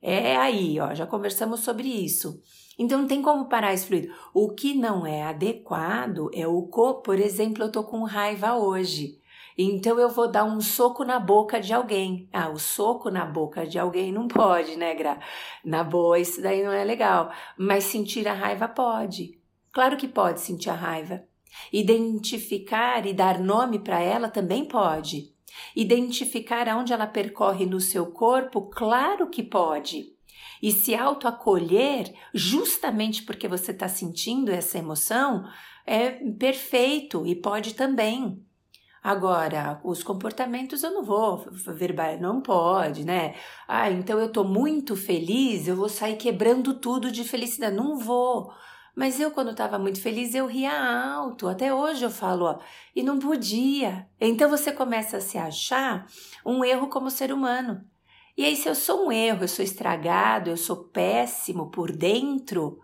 É 0.00 0.34
aí, 0.34 0.80
ó, 0.80 0.94
já 0.94 1.06
conversamos 1.06 1.60
sobre 1.60 1.88
isso. 1.88 2.42
Então 2.78 3.00
não 3.00 3.06
tem 3.06 3.22
como 3.22 3.46
parar 3.46 3.72
esse 3.72 3.86
fluido. 3.86 4.12
O 4.32 4.50
que 4.50 4.74
não 4.74 5.06
é 5.06 5.22
adequado 5.22 6.30
é 6.34 6.46
o 6.46 6.62
corpo. 6.62 7.02
Por 7.02 7.18
exemplo, 7.18 7.64
eu 7.64 7.72
tô 7.72 7.84
com 7.84 8.02
raiva 8.04 8.54
hoje. 8.56 9.20
Então 9.56 9.98
eu 10.00 10.08
vou 10.08 10.28
dar 10.28 10.44
um 10.44 10.60
soco 10.60 11.04
na 11.04 11.20
boca 11.20 11.60
de 11.60 11.72
alguém. 11.72 12.28
Ah, 12.32 12.50
o 12.50 12.58
soco 12.58 13.10
na 13.10 13.24
boca 13.24 13.64
de 13.64 13.78
alguém 13.78 14.12
não 14.12 14.26
pode, 14.26 14.76
né, 14.76 14.94
Gra? 14.94 15.20
Na 15.64 15.84
boa, 15.84 16.18
isso 16.18 16.42
daí 16.42 16.62
não 16.64 16.72
é 16.72 16.82
legal. 16.82 17.30
Mas 17.56 17.84
sentir 17.84 18.26
a 18.26 18.34
raiva 18.34 18.66
pode. 18.66 19.38
Claro 19.72 19.96
que 19.96 20.08
pode 20.08 20.40
sentir 20.40 20.70
a 20.70 20.74
raiva. 20.74 21.24
Identificar 21.72 23.06
e 23.06 23.12
dar 23.12 23.38
nome 23.38 23.78
para 23.78 24.00
ela 24.00 24.28
também 24.28 24.64
pode. 24.64 25.32
Identificar 25.76 26.68
aonde 26.68 26.92
ela 26.92 27.06
percorre 27.06 27.64
no 27.64 27.80
seu 27.80 28.06
corpo, 28.06 28.62
claro 28.62 29.28
que 29.28 29.42
pode. 29.42 30.13
E 30.62 30.72
se 30.72 30.94
autoacolher, 30.94 32.14
justamente 32.32 33.22
porque 33.22 33.48
você 33.48 33.70
está 33.70 33.88
sentindo 33.88 34.50
essa 34.50 34.78
emoção, 34.78 35.44
é 35.86 36.10
perfeito 36.10 37.26
e 37.26 37.34
pode 37.34 37.74
também. 37.74 38.42
Agora, 39.02 39.80
os 39.84 40.02
comportamentos 40.02 40.82
eu 40.82 40.90
não 40.90 41.04
vou 41.04 41.44
verbal, 41.50 42.18
não 42.18 42.40
pode, 42.40 43.04
né? 43.04 43.34
Ah, 43.68 43.90
então 43.90 44.18
eu 44.18 44.32
tô 44.32 44.42
muito 44.42 44.96
feliz, 44.96 45.68
eu 45.68 45.76
vou 45.76 45.90
sair 45.90 46.16
quebrando 46.16 46.72
tudo 46.72 47.10
de 47.12 47.22
felicidade. 47.22 47.76
Não 47.76 47.98
vou. 47.98 48.50
Mas 48.96 49.20
eu, 49.20 49.30
quando 49.30 49.50
estava 49.50 49.78
muito 49.78 50.00
feliz, 50.00 50.34
eu 50.34 50.46
ria 50.46 50.72
alto. 50.72 51.48
Até 51.48 51.74
hoje 51.74 52.02
eu 52.02 52.10
falo, 52.10 52.46
ó, 52.46 52.58
e 52.96 53.02
não 53.02 53.18
podia. 53.18 54.08
Então 54.18 54.48
você 54.48 54.72
começa 54.72 55.18
a 55.18 55.20
se 55.20 55.36
achar 55.36 56.06
um 56.46 56.64
erro 56.64 56.88
como 56.88 57.10
ser 57.10 57.30
humano. 57.30 57.84
E 58.36 58.44
aí, 58.44 58.56
se 58.56 58.68
eu 58.68 58.74
sou 58.74 59.06
um 59.06 59.12
erro, 59.12 59.44
eu 59.44 59.48
sou 59.48 59.64
estragado, 59.64 60.50
eu 60.50 60.56
sou 60.56 60.84
péssimo 60.84 61.70
por 61.70 61.92
dentro, 61.92 62.80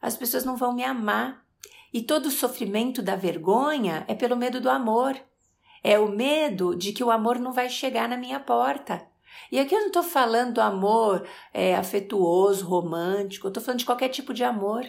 as 0.00 0.16
pessoas 0.16 0.44
não 0.44 0.56
vão 0.56 0.74
me 0.74 0.84
amar. 0.84 1.44
E 1.92 2.02
todo 2.02 2.26
o 2.26 2.30
sofrimento 2.30 3.02
da 3.02 3.16
vergonha 3.16 4.04
é 4.06 4.14
pelo 4.14 4.36
medo 4.36 4.60
do 4.60 4.70
amor. 4.70 5.18
É 5.82 5.98
o 5.98 6.08
medo 6.08 6.76
de 6.76 6.92
que 6.92 7.02
o 7.02 7.10
amor 7.10 7.38
não 7.38 7.52
vai 7.52 7.68
chegar 7.68 8.08
na 8.08 8.16
minha 8.16 8.38
porta. 8.38 9.08
E 9.50 9.58
aqui 9.58 9.74
eu 9.74 9.80
não 9.80 9.86
estou 9.88 10.02
falando 10.02 10.54
do 10.54 10.60
amor 10.60 11.26
é, 11.52 11.74
afetuoso, 11.74 12.66
romântico, 12.66 13.46
eu 13.46 13.50
estou 13.50 13.62
falando 13.62 13.80
de 13.80 13.86
qualquer 13.86 14.08
tipo 14.08 14.34
de 14.34 14.44
amor. 14.44 14.86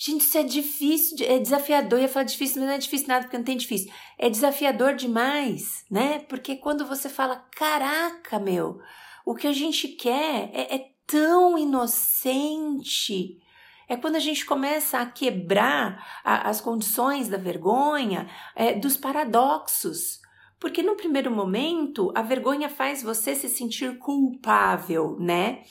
Gente, 0.00 0.20
isso 0.20 0.38
é 0.38 0.44
difícil, 0.44 1.16
é 1.26 1.40
desafiador. 1.40 1.98
Eu 1.98 2.02
ia 2.02 2.08
falar 2.08 2.24
difícil, 2.24 2.60
mas 2.60 2.68
não 2.68 2.76
é 2.76 2.78
difícil 2.78 3.08
nada, 3.08 3.24
porque 3.24 3.36
não 3.36 3.44
tem 3.44 3.56
difícil. 3.56 3.92
É 4.16 4.30
desafiador 4.30 4.94
demais, 4.94 5.84
né? 5.90 6.20
Porque 6.20 6.54
quando 6.54 6.86
você 6.86 7.08
fala, 7.08 7.44
caraca, 7.50 8.38
meu, 8.38 8.80
o 9.26 9.34
que 9.34 9.48
a 9.48 9.52
gente 9.52 9.88
quer 9.88 10.50
é, 10.54 10.76
é 10.76 10.90
tão 11.04 11.58
inocente 11.58 13.40
é 13.88 13.96
quando 13.96 14.14
a 14.14 14.20
gente 14.20 14.46
começa 14.46 15.00
a 15.00 15.06
quebrar 15.06 16.20
a, 16.22 16.48
as 16.48 16.60
condições 16.60 17.28
da 17.28 17.36
vergonha, 17.36 18.30
é, 18.54 18.74
dos 18.74 18.96
paradoxos. 18.96 20.20
Porque 20.60 20.80
no 20.80 20.94
primeiro 20.94 21.32
momento, 21.32 22.12
a 22.14 22.22
vergonha 22.22 22.68
faz 22.68 23.02
você 23.02 23.34
se 23.34 23.48
sentir 23.48 23.98
culpável, 23.98 25.16
né? 25.18 25.64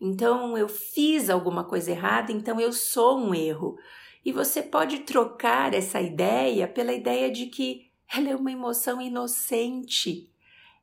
Então 0.00 0.56
eu 0.56 0.68
fiz 0.68 1.28
alguma 1.28 1.64
coisa 1.64 1.90
errada, 1.90 2.30
então 2.32 2.60
eu 2.60 2.72
sou 2.72 3.18
um 3.18 3.34
erro. 3.34 3.76
E 4.24 4.32
você 4.32 4.62
pode 4.62 5.00
trocar 5.00 5.74
essa 5.74 6.00
ideia 6.00 6.68
pela 6.68 6.92
ideia 6.92 7.30
de 7.30 7.46
que 7.46 7.90
ela 8.12 8.30
é 8.30 8.36
uma 8.36 8.52
emoção 8.52 9.00
inocente. 9.00 10.30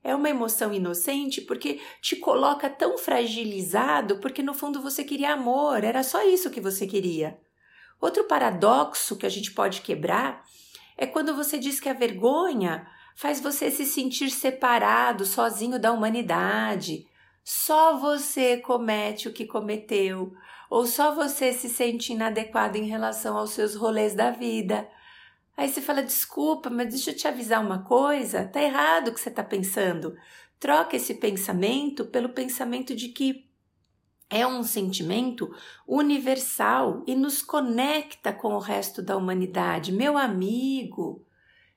É 0.03 0.13
uma 0.13 0.29
emoção 0.29 0.71
inocente 0.73 1.41
porque 1.41 1.79
te 2.01 2.15
coloca 2.15 2.69
tão 2.69 2.97
fragilizado, 2.97 4.19
porque 4.19 4.43
no 4.43 4.53
fundo 4.53 4.81
você 4.81 5.03
queria 5.03 5.33
amor, 5.33 5.83
era 5.83 6.03
só 6.03 6.23
isso 6.23 6.51
que 6.51 6.61
você 6.61 6.85
queria. 6.85 7.39
Outro 7.99 8.25
paradoxo 8.25 9.15
que 9.15 9.25
a 9.25 9.29
gente 9.29 9.51
pode 9.51 9.81
quebrar 9.81 10.43
é 10.97 11.07
quando 11.07 11.35
você 11.35 11.57
diz 11.57 11.79
que 11.79 11.89
a 11.89 11.93
vergonha 11.93 12.87
faz 13.15 13.39
você 13.39 13.71
se 13.71 13.85
sentir 13.85 14.29
separado, 14.29 15.25
sozinho 15.25 15.79
da 15.79 15.91
humanidade. 15.91 17.07
Só 17.47 17.95
você 17.99 18.57
comete 18.57 19.27
o 19.27 19.31
que 19.31 19.45
cometeu, 19.45 20.33
ou 20.67 20.87
só 20.87 21.13
você 21.13 21.53
se 21.53 21.69
sente 21.69 22.11
inadequado 22.11 22.75
em 22.75 22.87
relação 22.87 23.37
aos 23.37 23.51
seus 23.51 23.75
rolês 23.75 24.15
da 24.15 24.31
vida. 24.31 24.89
Aí 25.55 25.69
você 25.69 25.79
fala: 25.79 26.01
desculpa, 26.01 26.71
mas 26.71 26.89
deixa 26.89 27.11
eu 27.11 27.15
te 27.15 27.27
avisar 27.27 27.63
uma 27.63 27.83
coisa, 27.83 28.47
tá 28.47 28.59
errado 28.59 29.09
o 29.09 29.13
que 29.13 29.19
você 29.19 29.29
está 29.29 29.43
pensando. 29.43 30.17
Troca 30.59 30.95
esse 30.95 31.13
pensamento 31.13 32.05
pelo 32.05 32.29
pensamento 32.29 32.95
de 32.95 33.09
que 33.09 33.47
é 34.27 34.47
um 34.47 34.63
sentimento 34.63 35.53
universal 35.87 37.03
e 37.05 37.13
nos 37.13 37.43
conecta 37.43 38.33
com 38.33 38.55
o 38.55 38.59
resto 38.59 39.03
da 39.03 39.15
humanidade. 39.15 39.91
Meu 39.91 40.17
amigo, 40.17 41.23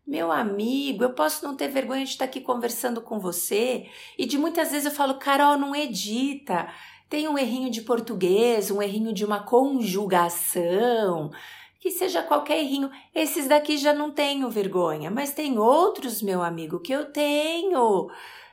meu 0.09 0.33
amigo, 0.33 1.05
eu 1.05 1.13
posso 1.13 1.45
não 1.45 1.55
ter 1.55 1.69
vergonha 1.69 2.03
de 2.03 2.13
estar 2.13 2.25
aqui 2.25 2.41
conversando 2.41 3.03
com 3.03 3.21
você 3.21 3.87
e 4.17 4.25
de 4.25 4.39
muitas 4.39 4.71
vezes 4.71 4.87
eu 4.87 4.91
falo, 4.91 5.19
Carol, 5.19 5.59
não 5.59 5.77
edita. 5.77 6.67
Tem 7.11 7.29
um 7.29 7.37
errinho 7.37 7.71
de 7.71 7.83
português, 7.83 8.71
um 8.71 8.81
errinho 8.81 9.13
de 9.13 9.23
uma 9.23 9.43
conjugação 9.43 11.31
que 11.79 11.91
seja 11.91 12.23
qualquer 12.23 12.59
errinho. 12.59 12.91
Esses 13.15 13.47
daqui 13.47 13.77
já 13.77 13.93
não 13.93 14.11
tenho 14.11 14.49
vergonha, 14.49 15.11
mas 15.11 15.33
tem 15.33 15.59
outros, 15.59 16.23
meu 16.23 16.43
amigo, 16.43 16.81
que 16.81 16.93
eu 16.93 17.13
tenho. 17.13 18.11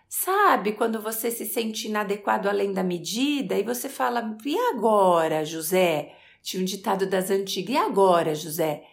Sabe 0.10 0.74
quando 0.74 1.02
você 1.02 1.32
se 1.32 1.46
sente 1.46 1.88
inadequado 1.88 2.50
além 2.50 2.74
da 2.74 2.84
medida 2.84 3.58
e 3.58 3.64
você 3.64 3.88
fala: 3.88 4.38
e 4.46 4.58
agora, 4.58 5.46
José? 5.46 6.16
Tinha 6.44 6.62
um 6.62 6.66
ditado 6.66 7.06
das 7.06 7.32
antigas: 7.32 7.74
e 7.74 7.78
agora, 7.78 8.36
José? 8.36 8.84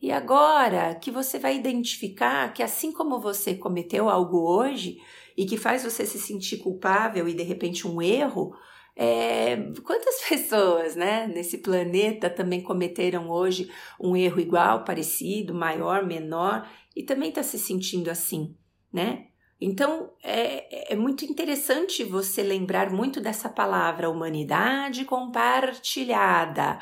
E 0.00 0.10
agora 0.10 0.94
que 0.94 1.10
você 1.10 1.38
vai 1.38 1.56
identificar 1.56 2.52
que, 2.54 2.62
assim 2.62 2.90
como 2.90 3.20
você 3.20 3.54
cometeu 3.54 4.08
algo 4.08 4.38
hoje 4.38 4.98
e 5.36 5.44
que 5.44 5.58
faz 5.58 5.84
você 5.84 6.06
se 6.06 6.18
sentir 6.18 6.58
culpável 6.58 7.28
e 7.28 7.34
de 7.34 7.42
repente 7.42 7.86
um 7.86 8.00
erro, 8.00 8.54
é, 8.96 9.56
quantas 9.84 10.20
pessoas 10.28 10.96
né, 10.96 11.26
nesse 11.26 11.58
planeta 11.58 12.30
também 12.30 12.62
cometeram 12.62 13.30
hoje 13.30 13.70
um 14.00 14.16
erro 14.16 14.40
igual, 14.40 14.84
parecido, 14.84 15.54
maior, 15.54 16.04
menor, 16.04 16.68
e 16.96 17.02
também 17.02 17.28
está 17.28 17.42
se 17.42 17.58
sentindo 17.58 18.10
assim, 18.10 18.56
né? 18.92 19.29
Então 19.60 20.10
é, 20.22 20.92
é 20.94 20.96
muito 20.96 21.24
interessante 21.24 22.02
você 22.02 22.42
lembrar 22.42 22.90
muito 22.90 23.20
dessa 23.20 23.48
palavra 23.48 24.08
humanidade 24.08 25.04
compartilhada. 25.04 26.78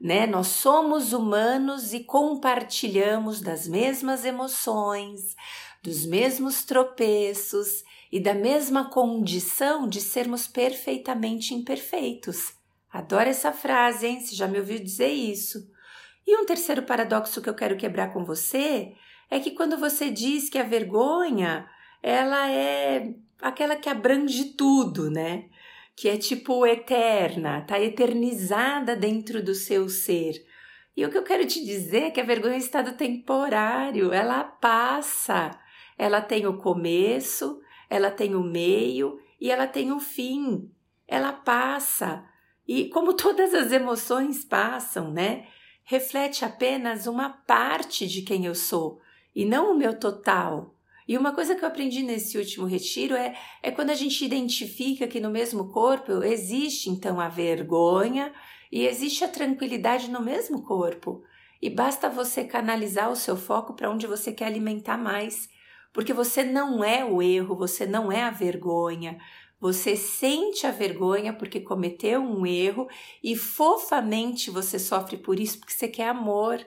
Né? 0.00 0.26
Nós 0.26 0.48
somos 0.48 1.12
humanos 1.12 1.92
e 1.92 2.00
compartilhamos 2.00 3.40
das 3.40 3.68
mesmas 3.68 4.24
emoções, 4.24 5.36
dos 5.82 6.06
mesmos 6.06 6.64
tropeços 6.64 7.84
e 8.10 8.18
da 8.18 8.34
mesma 8.34 8.90
condição 8.90 9.88
de 9.88 10.00
sermos 10.00 10.46
perfeitamente 10.46 11.54
imperfeitos. 11.54 12.54
Adoro 12.90 13.28
essa 13.28 13.52
frase, 13.52 14.06
hein? 14.06 14.20
Você 14.20 14.34
já 14.34 14.46
me 14.46 14.58
ouviu 14.58 14.78
dizer 14.78 15.08
isso. 15.08 15.70
E 16.26 16.36
um 16.36 16.44
terceiro 16.44 16.82
paradoxo 16.82 17.40
que 17.40 17.48
eu 17.48 17.54
quero 17.54 17.76
quebrar 17.76 18.12
com 18.12 18.24
você 18.24 18.92
é 19.30 19.40
que 19.40 19.52
quando 19.52 19.78
você 19.78 20.10
diz 20.10 20.50
que 20.50 20.58
a 20.58 20.62
vergonha, 20.62 21.66
ela 22.02 22.50
é 22.50 23.14
aquela 23.40 23.76
que 23.76 23.88
abrange 23.88 24.52
tudo, 24.56 25.10
né? 25.10 25.46
Que 25.94 26.08
é 26.08 26.16
tipo 26.16 26.66
eterna, 26.66 27.62
tá 27.62 27.80
eternizada 27.80 28.96
dentro 28.96 29.42
do 29.42 29.54
seu 29.54 29.88
ser. 29.88 30.44
E 30.96 31.04
o 31.04 31.10
que 31.10 31.16
eu 31.16 31.22
quero 31.22 31.46
te 31.46 31.64
dizer 31.64 32.04
é 32.04 32.10
que 32.10 32.20
a 32.20 32.24
vergonha 32.24 32.54
é 32.54 32.56
um 32.56 32.60
estado 32.60 32.96
temporário, 32.96 34.12
ela 34.12 34.44
passa. 34.44 35.50
Ela 35.96 36.20
tem 36.20 36.46
o 36.46 36.58
começo, 36.58 37.60
ela 37.88 38.10
tem 38.10 38.34
o 38.34 38.42
meio 38.42 39.20
e 39.40 39.50
ela 39.50 39.66
tem 39.66 39.92
o 39.92 40.00
fim. 40.00 40.70
Ela 41.06 41.32
passa. 41.32 42.24
E 42.66 42.88
como 42.88 43.14
todas 43.14 43.54
as 43.54 43.70
emoções 43.72 44.44
passam, 44.44 45.10
né? 45.10 45.46
Reflete 45.84 46.44
apenas 46.44 47.06
uma 47.06 47.28
parte 47.30 48.06
de 48.06 48.22
quem 48.22 48.46
eu 48.46 48.54
sou 48.54 49.00
e 49.34 49.44
não 49.44 49.72
o 49.72 49.76
meu 49.76 49.98
total. 49.98 50.74
E 51.12 51.18
uma 51.18 51.34
coisa 51.34 51.54
que 51.54 51.62
eu 51.62 51.68
aprendi 51.68 52.02
nesse 52.02 52.38
último 52.38 52.64
retiro 52.64 53.14
é, 53.14 53.36
é 53.62 53.70
quando 53.70 53.90
a 53.90 53.94
gente 53.94 54.24
identifica 54.24 55.06
que 55.06 55.20
no 55.20 55.28
mesmo 55.28 55.68
corpo 55.68 56.24
existe 56.24 56.88
então 56.88 57.20
a 57.20 57.28
vergonha 57.28 58.32
e 58.72 58.86
existe 58.86 59.22
a 59.22 59.28
tranquilidade 59.28 60.10
no 60.10 60.22
mesmo 60.22 60.62
corpo. 60.62 61.22
E 61.60 61.68
basta 61.68 62.08
você 62.08 62.44
canalizar 62.44 63.10
o 63.10 63.14
seu 63.14 63.36
foco 63.36 63.74
para 63.74 63.90
onde 63.90 64.06
você 64.06 64.32
quer 64.32 64.46
alimentar 64.46 64.96
mais 64.96 65.50
porque 65.92 66.14
você 66.14 66.42
não 66.44 66.82
é 66.82 67.04
o 67.04 67.20
erro, 67.20 67.54
você 67.56 67.84
não 67.84 68.10
é 68.10 68.22
a 68.22 68.30
vergonha. 68.30 69.18
Você 69.60 69.94
sente 69.96 70.66
a 70.66 70.70
vergonha 70.70 71.34
porque 71.34 71.60
cometeu 71.60 72.22
um 72.22 72.46
erro 72.46 72.88
e 73.22 73.36
fofamente 73.36 74.50
você 74.50 74.78
sofre 74.78 75.18
por 75.18 75.38
isso 75.38 75.58
porque 75.58 75.74
você 75.74 75.88
quer 75.88 76.08
amor. 76.08 76.66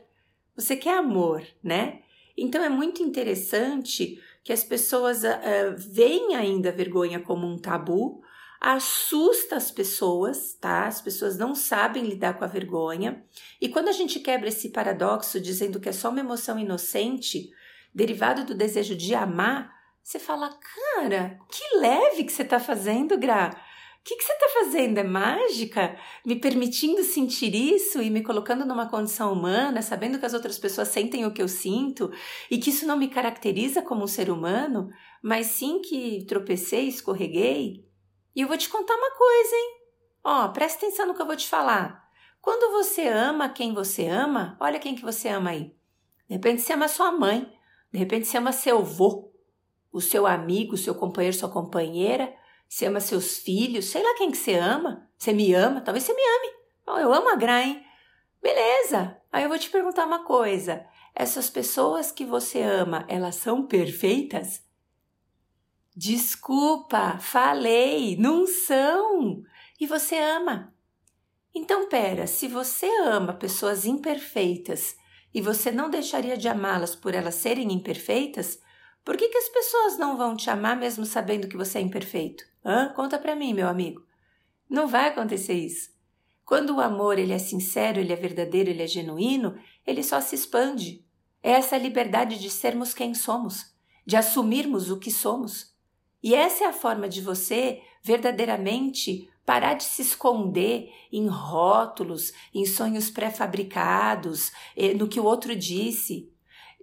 Você 0.56 0.76
quer 0.76 1.00
amor, 1.00 1.44
né? 1.64 2.04
Então 2.38 2.64
é 2.64 2.70
muito 2.70 3.02
interessante 3.02 4.22
que 4.46 4.54
as 4.54 4.64
pessoas 4.64 5.24
uh, 5.24 5.76
veem 5.76 6.36
ainda 6.36 6.70
a 6.70 6.72
vergonha 6.72 7.20
como 7.20 7.48
um 7.48 7.58
tabu, 7.58 8.22
assusta 8.62 9.56
as 9.56 9.72
pessoas, 9.72 10.54
tá? 10.54 10.86
As 10.86 11.02
pessoas 11.02 11.36
não 11.36 11.56
sabem 11.56 12.04
lidar 12.04 12.38
com 12.38 12.44
a 12.44 12.48
vergonha. 12.48 13.26
E 13.60 13.68
quando 13.68 13.90
a 13.90 13.92
gente 13.92 14.20
quebra 14.20 14.48
esse 14.48 14.70
paradoxo 14.70 15.42
dizendo 15.42 15.80
que 15.80 15.90
é 15.90 15.92
só 15.92 16.10
uma 16.10 16.20
emoção 16.20 16.60
inocente, 16.60 17.50
derivado 17.92 18.46
do 18.46 18.54
desejo 18.54 18.96
de 18.96 19.16
amar, 19.16 19.74
você 20.04 20.20
fala, 20.20 20.56
cara, 20.94 21.40
que 21.50 21.78
leve 21.78 22.24
que 22.24 22.32
você 22.32 22.44
está 22.44 22.60
fazendo, 22.60 23.18
Gra. 23.18 23.50
Que, 24.06 24.16
que 24.18 24.24
você 24.24 24.34
está 24.34 24.48
fazendo? 24.50 25.00
É 25.00 25.04
mágica? 25.04 25.98
Me 26.24 26.36
permitindo 26.36 27.04
sentir 27.04 27.56
isso 27.56 28.00
e 28.04 28.12
me 28.12 28.22
colocando 28.22 28.64
numa 28.64 28.88
condição 28.88 29.34
humana, 29.34 29.82
sabendo 29.82 30.20
que 30.20 30.26
as 30.28 30.34
outras 30.36 30.60
pessoas 30.60 30.90
sentem 30.90 31.26
o 31.26 31.34
que 31.34 31.42
eu 31.42 31.48
sinto 31.48 32.12
e 32.52 32.60
que 32.60 32.70
isso 32.70 32.86
não 32.86 32.98
me 32.98 33.08
caracteriza 33.08 33.82
como 33.82 34.04
um 34.04 34.08
ser 34.08 34.30
humano, 34.30 34.92
mas 35.24 35.48
sim 35.48 35.82
que 35.82 36.24
tropecei, 36.28 36.88
escorreguei 36.88 37.84
e 38.36 38.42
eu 38.42 38.48
vou 38.48 38.58
te 38.58 38.70
contar 38.70 38.94
uma 38.94 39.10
coisa, 39.10 39.56
hein? 39.56 39.78
Ó, 40.24 40.48
presta 40.50 40.86
atenção 40.86 41.08
no 41.08 41.16
que 41.16 41.22
eu 41.24 41.26
vou 41.26 41.36
te 41.36 41.48
falar. 41.48 42.08
Quando 42.40 42.74
você 42.74 43.08
ama 43.08 43.50
quem 43.50 43.74
você 43.74 44.06
ama, 44.06 44.56
olha 44.60 44.78
quem 44.78 44.94
que 44.94 45.02
você 45.02 45.30
ama 45.30 45.50
aí. 45.50 45.76
De 46.30 46.36
repente 46.36 46.62
você 46.62 46.74
ama 46.74 46.88
sua 46.88 47.12
mãe, 47.12 47.52
de 47.92 47.98
repente 47.98 48.28
você 48.28 48.38
ama 48.38 48.52
seu 48.52 48.78
avô, 48.78 49.32
o 49.92 50.00
seu 50.00 50.28
amigo, 50.28 50.76
o 50.76 50.78
seu 50.78 50.94
companheiro, 50.94 51.36
sua 51.36 51.50
companheira, 51.50 52.32
você 52.68 52.86
ama 52.88 53.00
seus 53.00 53.38
filhos, 53.38 53.86
sei 53.86 54.04
lá 54.04 54.16
quem 54.18 54.32
que 54.32 54.38
você 54.38 54.56
ama. 54.56 55.10
Você 55.18 55.34
me 55.34 55.54
ama, 55.54 55.82
talvez 55.82 56.04
você 56.04 56.14
me 56.14 56.22
ame. 56.22 56.54
Oh, 56.88 56.98
eu 57.00 57.14
amo 57.14 57.30
a 57.30 57.36
Gra, 57.36 57.64
hein? 57.64 57.84
Beleza. 58.42 59.18
Aí 59.32 59.44
eu 59.44 59.50
vou 59.50 59.58
te 59.58 59.70
perguntar 59.70 60.06
uma 60.06 60.24
coisa. 60.24 60.86
Essas 61.16 61.50
pessoas 61.50 62.12
que 62.12 62.26
você 62.26 62.62
ama, 62.62 63.06
elas 63.08 63.36
são 63.36 63.66
perfeitas? 63.66 64.64
Desculpa, 65.96 67.18
falei, 67.20 68.18
não 68.18 68.46
são. 68.46 69.42
E 69.80 69.88
você 69.88 70.18
ama. 70.18 70.74
Então, 71.54 71.88
pera, 71.88 72.28
se 72.28 72.50
você 72.50 72.86
ama 73.06 73.34
pessoas 73.34 73.86
imperfeitas 73.86 74.98
e 75.34 75.42
você 75.42 75.72
não 75.72 75.90
deixaria 75.90 76.36
de 76.36 76.50
amá-las 76.50 76.96
por 76.96 77.16
elas 77.16 77.36
serem 77.36 77.72
imperfeitas, 77.72 78.60
por 79.06 79.16
que, 79.16 79.30
que 79.30 79.38
as 79.38 79.48
pessoas 79.48 79.98
não 79.98 80.18
vão 80.18 80.36
te 80.36 80.50
amar 80.50 80.76
mesmo 80.76 81.06
sabendo 81.06 81.48
que 81.48 81.56
você 81.56 81.78
é 81.78 81.82
imperfeito? 81.82 82.44
Hã? 82.66 82.92
Conta 82.96 83.20
pra 83.20 83.36
mim, 83.36 83.54
meu 83.54 83.68
amigo. 83.68 84.04
Não 84.68 84.88
vai 84.88 85.08
acontecer 85.08 85.54
isso. 85.54 85.94
Quando 86.44 86.76
o 86.76 86.82
amor 86.82 87.20
ele 87.20 87.32
é 87.32 87.38
sincero, 87.38 88.00
ele 88.00 88.12
é 88.12 88.16
verdadeiro, 88.16 88.70
ele 88.70 88.82
é 88.82 88.88
genuíno, 88.88 89.56
ele 89.86 90.02
só 90.04 90.20
se 90.20 90.34
expande. 90.36 91.06
É 91.44 91.52
essa 91.52 91.78
liberdade 91.78 92.40
de 92.40 92.50
sermos 92.50 92.94
quem 92.94 93.14
somos, 93.14 93.74
de 94.06 94.16
assumirmos 94.16 94.90
o 94.90 94.98
que 94.98 95.12
somos. 95.12 95.76
E 96.24 96.34
essa 96.34 96.64
é 96.64 96.68
a 96.68 96.74
forma 96.74 97.08
de 97.08 97.22
você 97.22 97.82
verdadeiramente 98.02 99.30
parar 99.46 99.76
de 99.76 99.84
se 99.84 100.02
esconder 100.02 100.90
em 101.12 101.28
rótulos, 101.28 102.34
em 102.54 102.66
sonhos 102.66 103.12
pré-fabricados, 103.12 104.52
eh, 104.76 104.96
no 104.96 105.08
que 105.08 105.20
o 105.20 105.24
outro 105.24 105.56
disse. 105.56 106.32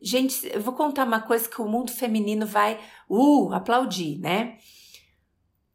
Gente, 0.00 0.48
eu 0.52 0.60
vou 0.60 0.74
contar 0.74 1.04
uma 1.04 1.20
coisa 1.20 1.48
que 1.48 1.60
o 1.60 1.66
mundo 1.66 1.90
feminino 1.90 2.46
vai 2.46 2.78
uh, 3.08 3.52
aplaudir, 3.52 4.18
né? 4.18 4.58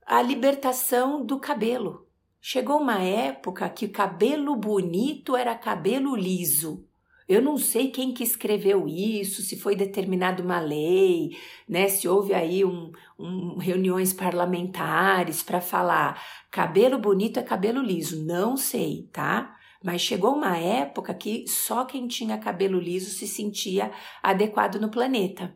A 0.10 0.22
libertação 0.22 1.26
do 1.26 1.38
cabelo. 1.38 2.08
Chegou 2.40 2.80
uma 2.80 3.04
época 3.04 3.68
que 3.68 3.88
o 3.88 3.92
cabelo 3.92 4.56
bonito 4.56 5.36
era 5.36 5.54
cabelo 5.54 6.16
liso. 6.16 6.88
Eu 7.28 7.42
não 7.42 7.58
sei 7.58 7.92
quem 7.92 8.14
que 8.14 8.24
escreveu 8.24 8.88
isso, 8.88 9.42
se 9.42 9.60
foi 9.60 9.76
determinado 9.76 10.42
uma 10.42 10.62
lei, 10.62 11.32
né? 11.68 11.90
Se 11.90 12.08
houve 12.08 12.34
aí 12.34 12.64
um, 12.64 12.90
um 13.20 13.58
reuniões 13.58 14.14
parlamentares 14.14 15.44
para 15.44 15.60
falar 15.60 16.24
cabelo 16.50 16.98
bonito 16.98 17.38
é 17.38 17.44
cabelo 17.44 17.82
liso, 17.82 18.24
não 18.24 18.56
sei, 18.56 19.10
tá? 19.12 19.58
Mas 19.84 20.00
chegou 20.00 20.36
uma 20.36 20.58
época 20.58 21.14
que 21.14 21.46
só 21.50 21.84
quem 21.84 22.08
tinha 22.08 22.38
cabelo 22.38 22.80
liso 22.80 23.10
se 23.10 23.28
sentia 23.28 23.92
adequado 24.24 24.80
no 24.80 24.90
planeta. 24.90 25.54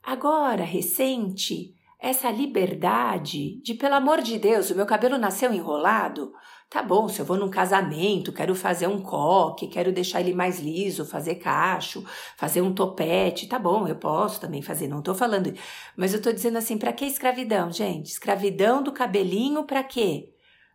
Agora, 0.00 0.62
recente, 0.62 1.74
essa 2.02 2.30
liberdade 2.30 3.62
de, 3.62 3.74
pelo 3.74 3.94
amor 3.94 4.20
de 4.20 4.36
Deus, 4.38 4.70
o 4.70 4.74
meu 4.74 4.84
cabelo 4.84 5.16
nasceu 5.16 5.52
enrolado, 5.52 6.32
Tá 6.72 6.82
bom, 6.82 7.06
se 7.06 7.20
eu 7.20 7.26
vou 7.26 7.36
num 7.36 7.50
casamento, 7.50 8.32
quero 8.32 8.54
fazer 8.54 8.86
um 8.86 8.98
coque, 9.02 9.66
quero 9.66 9.92
deixar 9.92 10.22
ele 10.22 10.32
mais 10.32 10.58
liso, 10.58 11.04
fazer 11.04 11.34
cacho, 11.34 12.02
fazer 12.34 12.62
um 12.62 12.72
topete, 12.72 13.46
tá 13.46 13.58
bom, 13.58 13.86
eu 13.86 13.96
posso 13.96 14.40
também 14.40 14.62
fazer, 14.62 14.88
não 14.88 15.02
tô 15.02 15.14
falando. 15.14 15.52
Mas 15.94 16.14
eu 16.14 16.22
tô 16.22 16.32
dizendo 16.32 16.56
assim, 16.56 16.78
para 16.78 16.90
que 16.94 17.04
escravidão, 17.04 17.70
gente? 17.70 18.06
Escravidão 18.06 18.82
do 18.82 18.90
cabelinho 18.90 19.64
para 19.64 19.84
quê? 19.84 20.32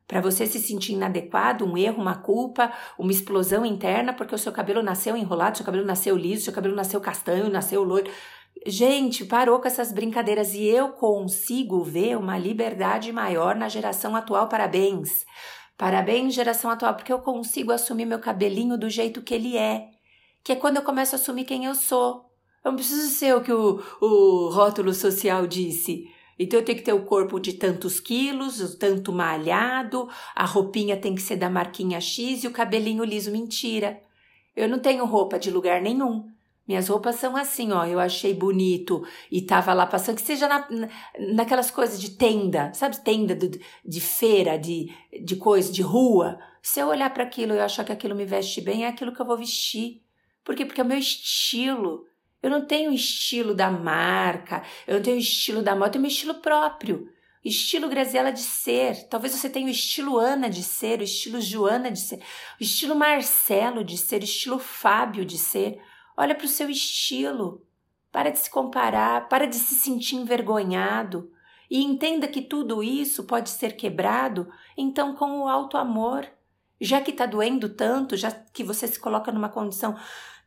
Para 0.08 0.22
você 0.22 0.46
se 0.46 0.60
sentir 0.60 0.94
inadequado, 0.94 1.66
um 1.66 1.76
erro, 1.76 2.00
uma 2.00 2.16
culpa, 2.16 2.72
uma 2.96 3.12
explosão 3.12 3.66
interna 3.66 4.14
porque 4.14 4.36
o 4.36 4.38
seu 4.38 4.52
cabelo 4.52 4.84
nasceu 4.84 5.18
enrolado, 5.18 5.58
seu 5.58 5.66
cabelo 5.66 5.84
nasceu 5.84 6.16
liso, 6.16 6.44
seu 6.44 6.54
cabelo 6.54 6.76
nasceu 6.76 7.02
castanho, 7.02 7.50
nasceu 7.50 7.84
loiro. 7.84 8.12
Gente, 8.66 9.26
parou 9.26 9.60
com 9.60 9.68
essas 9.68 9.92
brincadeiras 9.92 10.54
e 10.54 10.64
eu 10.64 10.90
consigo 10.90 11.84
ver 11.84 12.18
uma 12.18 12.38
liberdade 12.38 13.12
maior 13.12 13.56
na 13.56 13.70
geração 13.70 14.16
atual. 14.16 14.48
Parabéns. 14.48 15.26
Parabéns, 15.78 16.34
geração 16.34 16.72
atual, 16.72 16.96
porque 16.96 17.14
eu 17.14 17.20
consigo 17.20 17.72
assumir 17.72 18.06
meu 18.06 18.20
cabelinho 18.20 18.78
do 18.78 18.90
jeito 18.90 19.22
que 19.22 19.34
ele 19.34 19.56
é, 19.56 19.90
que 20.44 20.52
é 20.52 20.56
quando 20.56 20.78
eu 20.78 20.82
começo 20.82 21.14
a 21.14 21.20
assumir 21.20 21.46
quem 21.46 21.66
eu 21.66 21.76
sou. 21.76 22.26
Eu 22.66 22.72
não 22.72 22.76
preciso 22.76 23.10
ser 23.10 23.36
o 23.36 23.42
que 23.42 23.54
o, 23.54 23.80
o 24.02 24.50
rótulo 24.50 24.92
social 24.94 25.46
disse. 25.46 26.10
Então 26.40 26.60
eu 26.60 26.66
tenho 26.66 26.78
que 26.80 26.84
ter 26.84 26.94
o 26.94 27.06
corpo 27.06 27.40
de 27.40 27.54
tantos 27.54 28.00
quilos, 28.00 28.76
tanto 28.76 29.12
malhado, 29.12 30.10
a 30.36 30.46
roupinha 30.46 30.98
tem 30.98 31.14
que 31.14 31.22
ser 31.22 31.36
da 31.36 31.50
marquinha 31.50 32.02
X 32.02 32.44
e 32.44 32.48
o 32.48 32.52
cabelinho 32.52 33.04
liso. 33.04 33.32
Mentira. 33.32 34.02
Eu 34.56 34.68
não 34.68 34.80
tenho 34.80 35.06
roupa 35.06 35.38
de 35.38 35.52
lugar 35.52 35.82
nenhum. 35.82 36.26
Minhas 36.68 36.90
roupas 36.90 37.16
são 37.16 37.38
assim, 37.38 37.72
ó. 37.72 37.86
Eu 37.86 38.00
achei 38.00 38.34
bonito 38.34 39.06
e 39.32 39.42
tava 39.42 39.74
lá 39.74 39.86
passando, 39.86 40.18
que 40.18 40.22
seja 40.22 40.48
na, 40.48 40.68
naquelas 41.34 41.72
coisas 41.72 42.00
de 42.00 42.12
tenda, 42.12 42.74
sabe? 42.74 43.02
Tenda 43.04 43.34
de, 43.34 43.62
de 43.86 44.02
feira, 44.02 44.58
de, 44.58 44.92
de 45.24 45.36
coisa, 45.38 45.72
de 45.72 45.82
rua. 45.82 46.38
Se 46.62 46.80
eu 46.80 46.88
olhar 46.88 47.14
para 47.14 47.24
aquilo 47.24 47.54
e 47.54 47.60
achar 47.60 47.86
que 47.86 47.92
aquilo 47.92 48.16
me 48.16 48.26
veste 48.26 48.60
bem, 48.60 48.84
é 48.84 48.90
aquilo 48.90 49.14
que 49.14 49.22
eu 49.22 49.26
vou 49.26 49.38
vestir. 49.38 50.02
Por 50.44 50.56
quê? 50.56 50.66
Porque 50.66 50.82
é 50.82 50.84
o 50.84 50.88
meu 50.88 50.98
estilo. 50.98 52.06
Eu 52.44 52.50
não 52.50 52.66
tenho 52.66 52.92
estilo 52.92 53.56
da 53.56 53.72
marca, 53.72 54.62
eu 54.86 54.96
não 54.96 55.02
tenho 55.02 55.18
estilo 55.18 55.62
da 55.62 55.74
moda, 55.74 55.88
eu 55.88 55.92
tenho 55.94 56.06
o 56.06 56.08
estilo 56.08 56.36
próprio. 56.36 57.10
Estilo 57.44 57.88
Graziela 57.88 58.32
de 58.32 58.42
ser. 58.42 59.08
Talvez 59.08 59.34
você 59.34 59.50
tenha 59.50 59.68
o 59.68 59.72
estilo 59.72 60.18
Ana 60.18 60.50
de 60.50 60.64
ser, 60.64 61.00
o 61.00 61.04
estilo 61.04 61.40
Joana 61.40 61.90
de 61.90 62.00
ser, 62.00 62.18
o 62.60 62.64
estilo 62.64 62.96
Marcelo 62.96 63.84
de 63.84 63.98
ser, 63.98 64.22
o 64.22 64.26
estilo 64.26 64.60
Fábio 64.60 65.26
de 65.26 65.38
ser. 65.38 65.80
Olha 66.18 66.34
para 66.34 66.46
o 66.46 66.50
seu 66.50 66.70
estilo. 66.70 67.64
Para 68.12 68.32
de 68.32 68.40
se 68.40 68.50
comparar, 68.50 69.30
para 69.30 69.46
de 69.46 69.56
se 69.56 69.76
sentir 69.76 70.16
envergonhado. 70.16 71.32
E 71.70 71.84
entenda 71.84 72.28
que 72.28 72.42
tudo 72.42 72.82
isso 72.82 73.26
pode 73.26 73.50
ser 73.52 73.76
quebrado, 73.76 74.50
então, 74.76 75.14
com 75.14 75.42
o 75.42 75.48
alto 75.48 75.78
amor. 75.78 76.28
Já 76.80 77.02
que 77.02 77.12
está 77.12 77.26
doendo 77.26 77.70
tanto, 77.70 78.16
já 78.16 78.32
que 78.32 78.64
você 78.64 78.88
se 78.88 79.00
coloca 79.00 79.32
numa 79.32 79.50
condição 79.50 79.96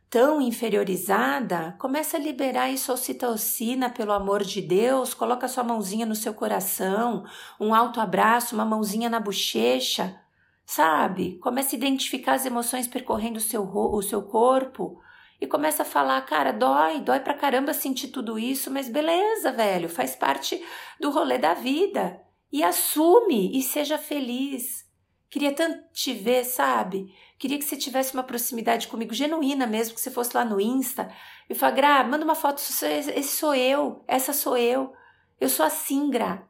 tão 0.09 0.41
inferiorizada, 0.41 1.73
começa 1.79 2.17
a 2.17 2.19
liberar 2.19 2.69
isso 2.69 2.91
ocitocina 2.91 3.89
pelo 3.89 4.11
amor 4.11 4.43
de 4.43 4.61
Deus, 4.61 5.13
coloca 5.13 5.47
sua 5.47 5.63
mãozinha 5.63 6.05
no 6.05 6.15
seu 6.15 6.33
coração, 6.33 7.23
um 7.57 7.73
alto 7.73 8.01
abraço, 8.01 8.53
uma 8.53 8.65
mãozinha 8.65 9.09
na 9.09 9.21
bochecha, 9.21 10.19
sabe? 10.65 11.37
Começa 11.37 11.75
a 11.75 11.77
identificar 11.77 12.33
as 12.33 12.45
emoções 12.45 12.87
percorrendo 12.87 13.37
o 13.37 13.41
seu, 13.41 13.63
o 13.63 14.01
seu 14.01 14.21
corpo, 14.23 14.99
e 15.41 15.47
começa 15.47 15.81
a 15.81 15.85
falar, 15.85 16.21
cara, 16.21 16.53
dói, 16.53 17.01
dói 17.01 17.19
pra 17.19 17.33
caramba 17.33 17.73
sentir 17.73 18.09
tudo 18.09 18.37
isso, 18.37 18.69
mas 18.69 18.87
beleza, 18.87 19.51
velho, 19.51 19.89
faz 19.89 20.15
parte 20.15 20.63
do 20.99 21.09
rolê 21.09 21.39
da 21.39 21.55
vida. 21.55 22.21
E 22.53 22.63
assume 22.63 23.57
e 23.57 23.63
seja 23.63 23.97
feliz. 23.97 24.87
Queria 25.31 25.51
tanto 25.51 25.91
te 25.93 26.13
ver, 26.13 26.43
sabe? 26.43 27.11
Queria 27.39 27.57
que 27.57 27.65
você 27.65 27.75
tivesse 27.75 28.13
uma 28.13 28.21
proximidade 28.21 28.87
comigo, 28.87 29.15
genuína 29.15 29.65
mesmo, 29.65 29.95
que 29.95 30.01
você 30.01 30.11
fosse 30.11 30.35
lá 30.37 30.45
no 30.45 30.61
Insta 30.61 31.11
e 31.49 31.55
falar, 31.55 31.71
Gra, 31.71 32.03
manda 32.03 32.23
uma 32.23 32.35
foto, 32.35 32.59
esse 32.59 33.23
sou 33.23 33.55
eu, 33.55 34.03
essa 34.07 34.33
sou 34.33 34.55
eu. 34.55 34.93
Eu 35.39 35.49
sou 35.49 35.65
assim, 35.65 36.11
Gra. 36.11 36.47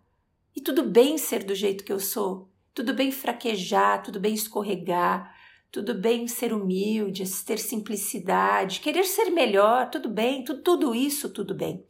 E 0.53 0.59
tudo 0.59 0.83
bem 0.83 1.17
ser 1.17 1.45
do 1.45 1.55
jeito 1.55 1.85
que 1.85 1.93
eu 1.93 1.99
sou. 1.99 2.49
Tudo 2.73 2.93
bem 2.93 3.09
fraquejar, 3.09 4.03
tudo 4.03 4.19
bem 4.19 4.33
escorregar, 4.33 5.33
tudo 5.71 5.93
bem 5.93 6.27
ser 6.27 6.51
humilde, 6.51 7.23
ter 7.45 7.57
simplicidade, 7.57 8.81
querer 8.81 9.05
ser 9.05 9.29
melhor, 9.29 9.89
tudo 9.89 10.09
bem, 10.09 10.43
tudo, 10.43 10.61
tudo 10.61 10.95
isso, 10.95 11.29
tudo 11.29 11.55
bem. 11.55 11.85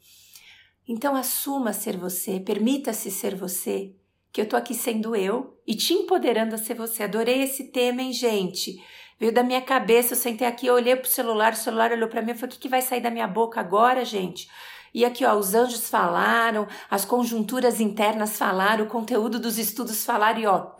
Então 0.88 1.16
assuma 1.16 1.74
ser 1.74 1.98
você, 1.98 2.40
permita-se 2.40 3.10
ser 3.10 3.36
você, 3.36 3.96
que 4.32 4.40
eu 4.40 4.48
tô 4.48 4.56
aqui 4.56 4.74
sendo 4.74 5.16
eu 5.16 5.58
e 5.66 5.74
te 5.74 5.94
empoderando 5.94 6.54
a 6.54 6.58
ser 6.58 6.76
você. 6.76 7.04
Adorei 7.04 7.42
esse 7.42 7.72
tema, 7.72 8.02
hein, 8.02 8.14
gente? 8.14 8.82
Veio 9.20 9.34
da 9.34 9.44
minha 9.44 9.62
cabeça, 9.62 10.14
eu 10.14 10.18
sentei 10.18 10.48
aqui, 10.48 10.68
eu 10.68 10.76
olhei 10.76 10.96
pro 10.96 11.10
celular, 11.10 11.54
o 11.54 11.58
celular 11.58 11.92
olhou 11.92 12.08
para 12.08 12.22
mim 12.22 12.32
e 12.32 12.36
falei: 12.36 12.50
o 12.50 12.54
que, 12.54 12.62
que 12.62 12.70
vai 12.70 12.82
sair 12.82 13.02
da 13.02 13.12
minha 13.12 13.28
boca 13.28 13.60
agora, 13.60 14.06
gente? 14.06 14.48
E 14.94 15.06
aqui, 15.06 15.24
ó, 15.24 15.36
os 15.36 15.54
anjos 15.54 15.90
falaram, 15.90 16.68
as 16.90 17.06
conjunturas 17.06 17.80
internas 17.80 18.38
falaram, 18.38 18.86
o 18.86 18.90
conteúdo 18.90 19.40
dos 19.40 19.58
estudos 19.58 20.04
falaram 20.04 20.40
e 20.40 20.46
ó, 20.46 20.72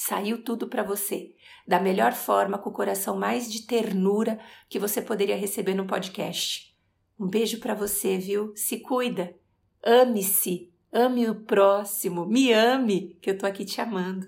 saiu 0.00 0.42
tudo 0.42 0.66
para 0.66 0.82
você. 0.82 1.34
Da 1.68 1.78
melhor 1.78 2.14
forma, 2.14 2.56
com 2.56 2.70
o 2.70 2.72
coração 2.72 3.18
mais 3.18 3.52
de 3.52 3.66
ternura 3.66 4.40
que 4.66 4.78
você 4.78 5.02
poderia 5.02 5.36
receber 5.36 5.74
no 5.74 5.86
podcast. 5.86 6.74
Um 7.18 7.28
beijo 7.28 7.60
para 7.60 7.74
você, 7.74 8.16
viu? 8.16 8.50
Se 8.56 8.80
cuida. 8.80 9.34
Ame-se. 9.84 10.72
Ame 10.90 11.28
o 11.28 11.34
próximo. 11.34 12.24
Me 12.24 12.50
ame, 12.50 13.18
que 13.20 13.30
eu 13.30 13.36
tô 13.36 13.44
aqui 13.44 13.62
te 13.62 13.78
amando. 13.78 14.26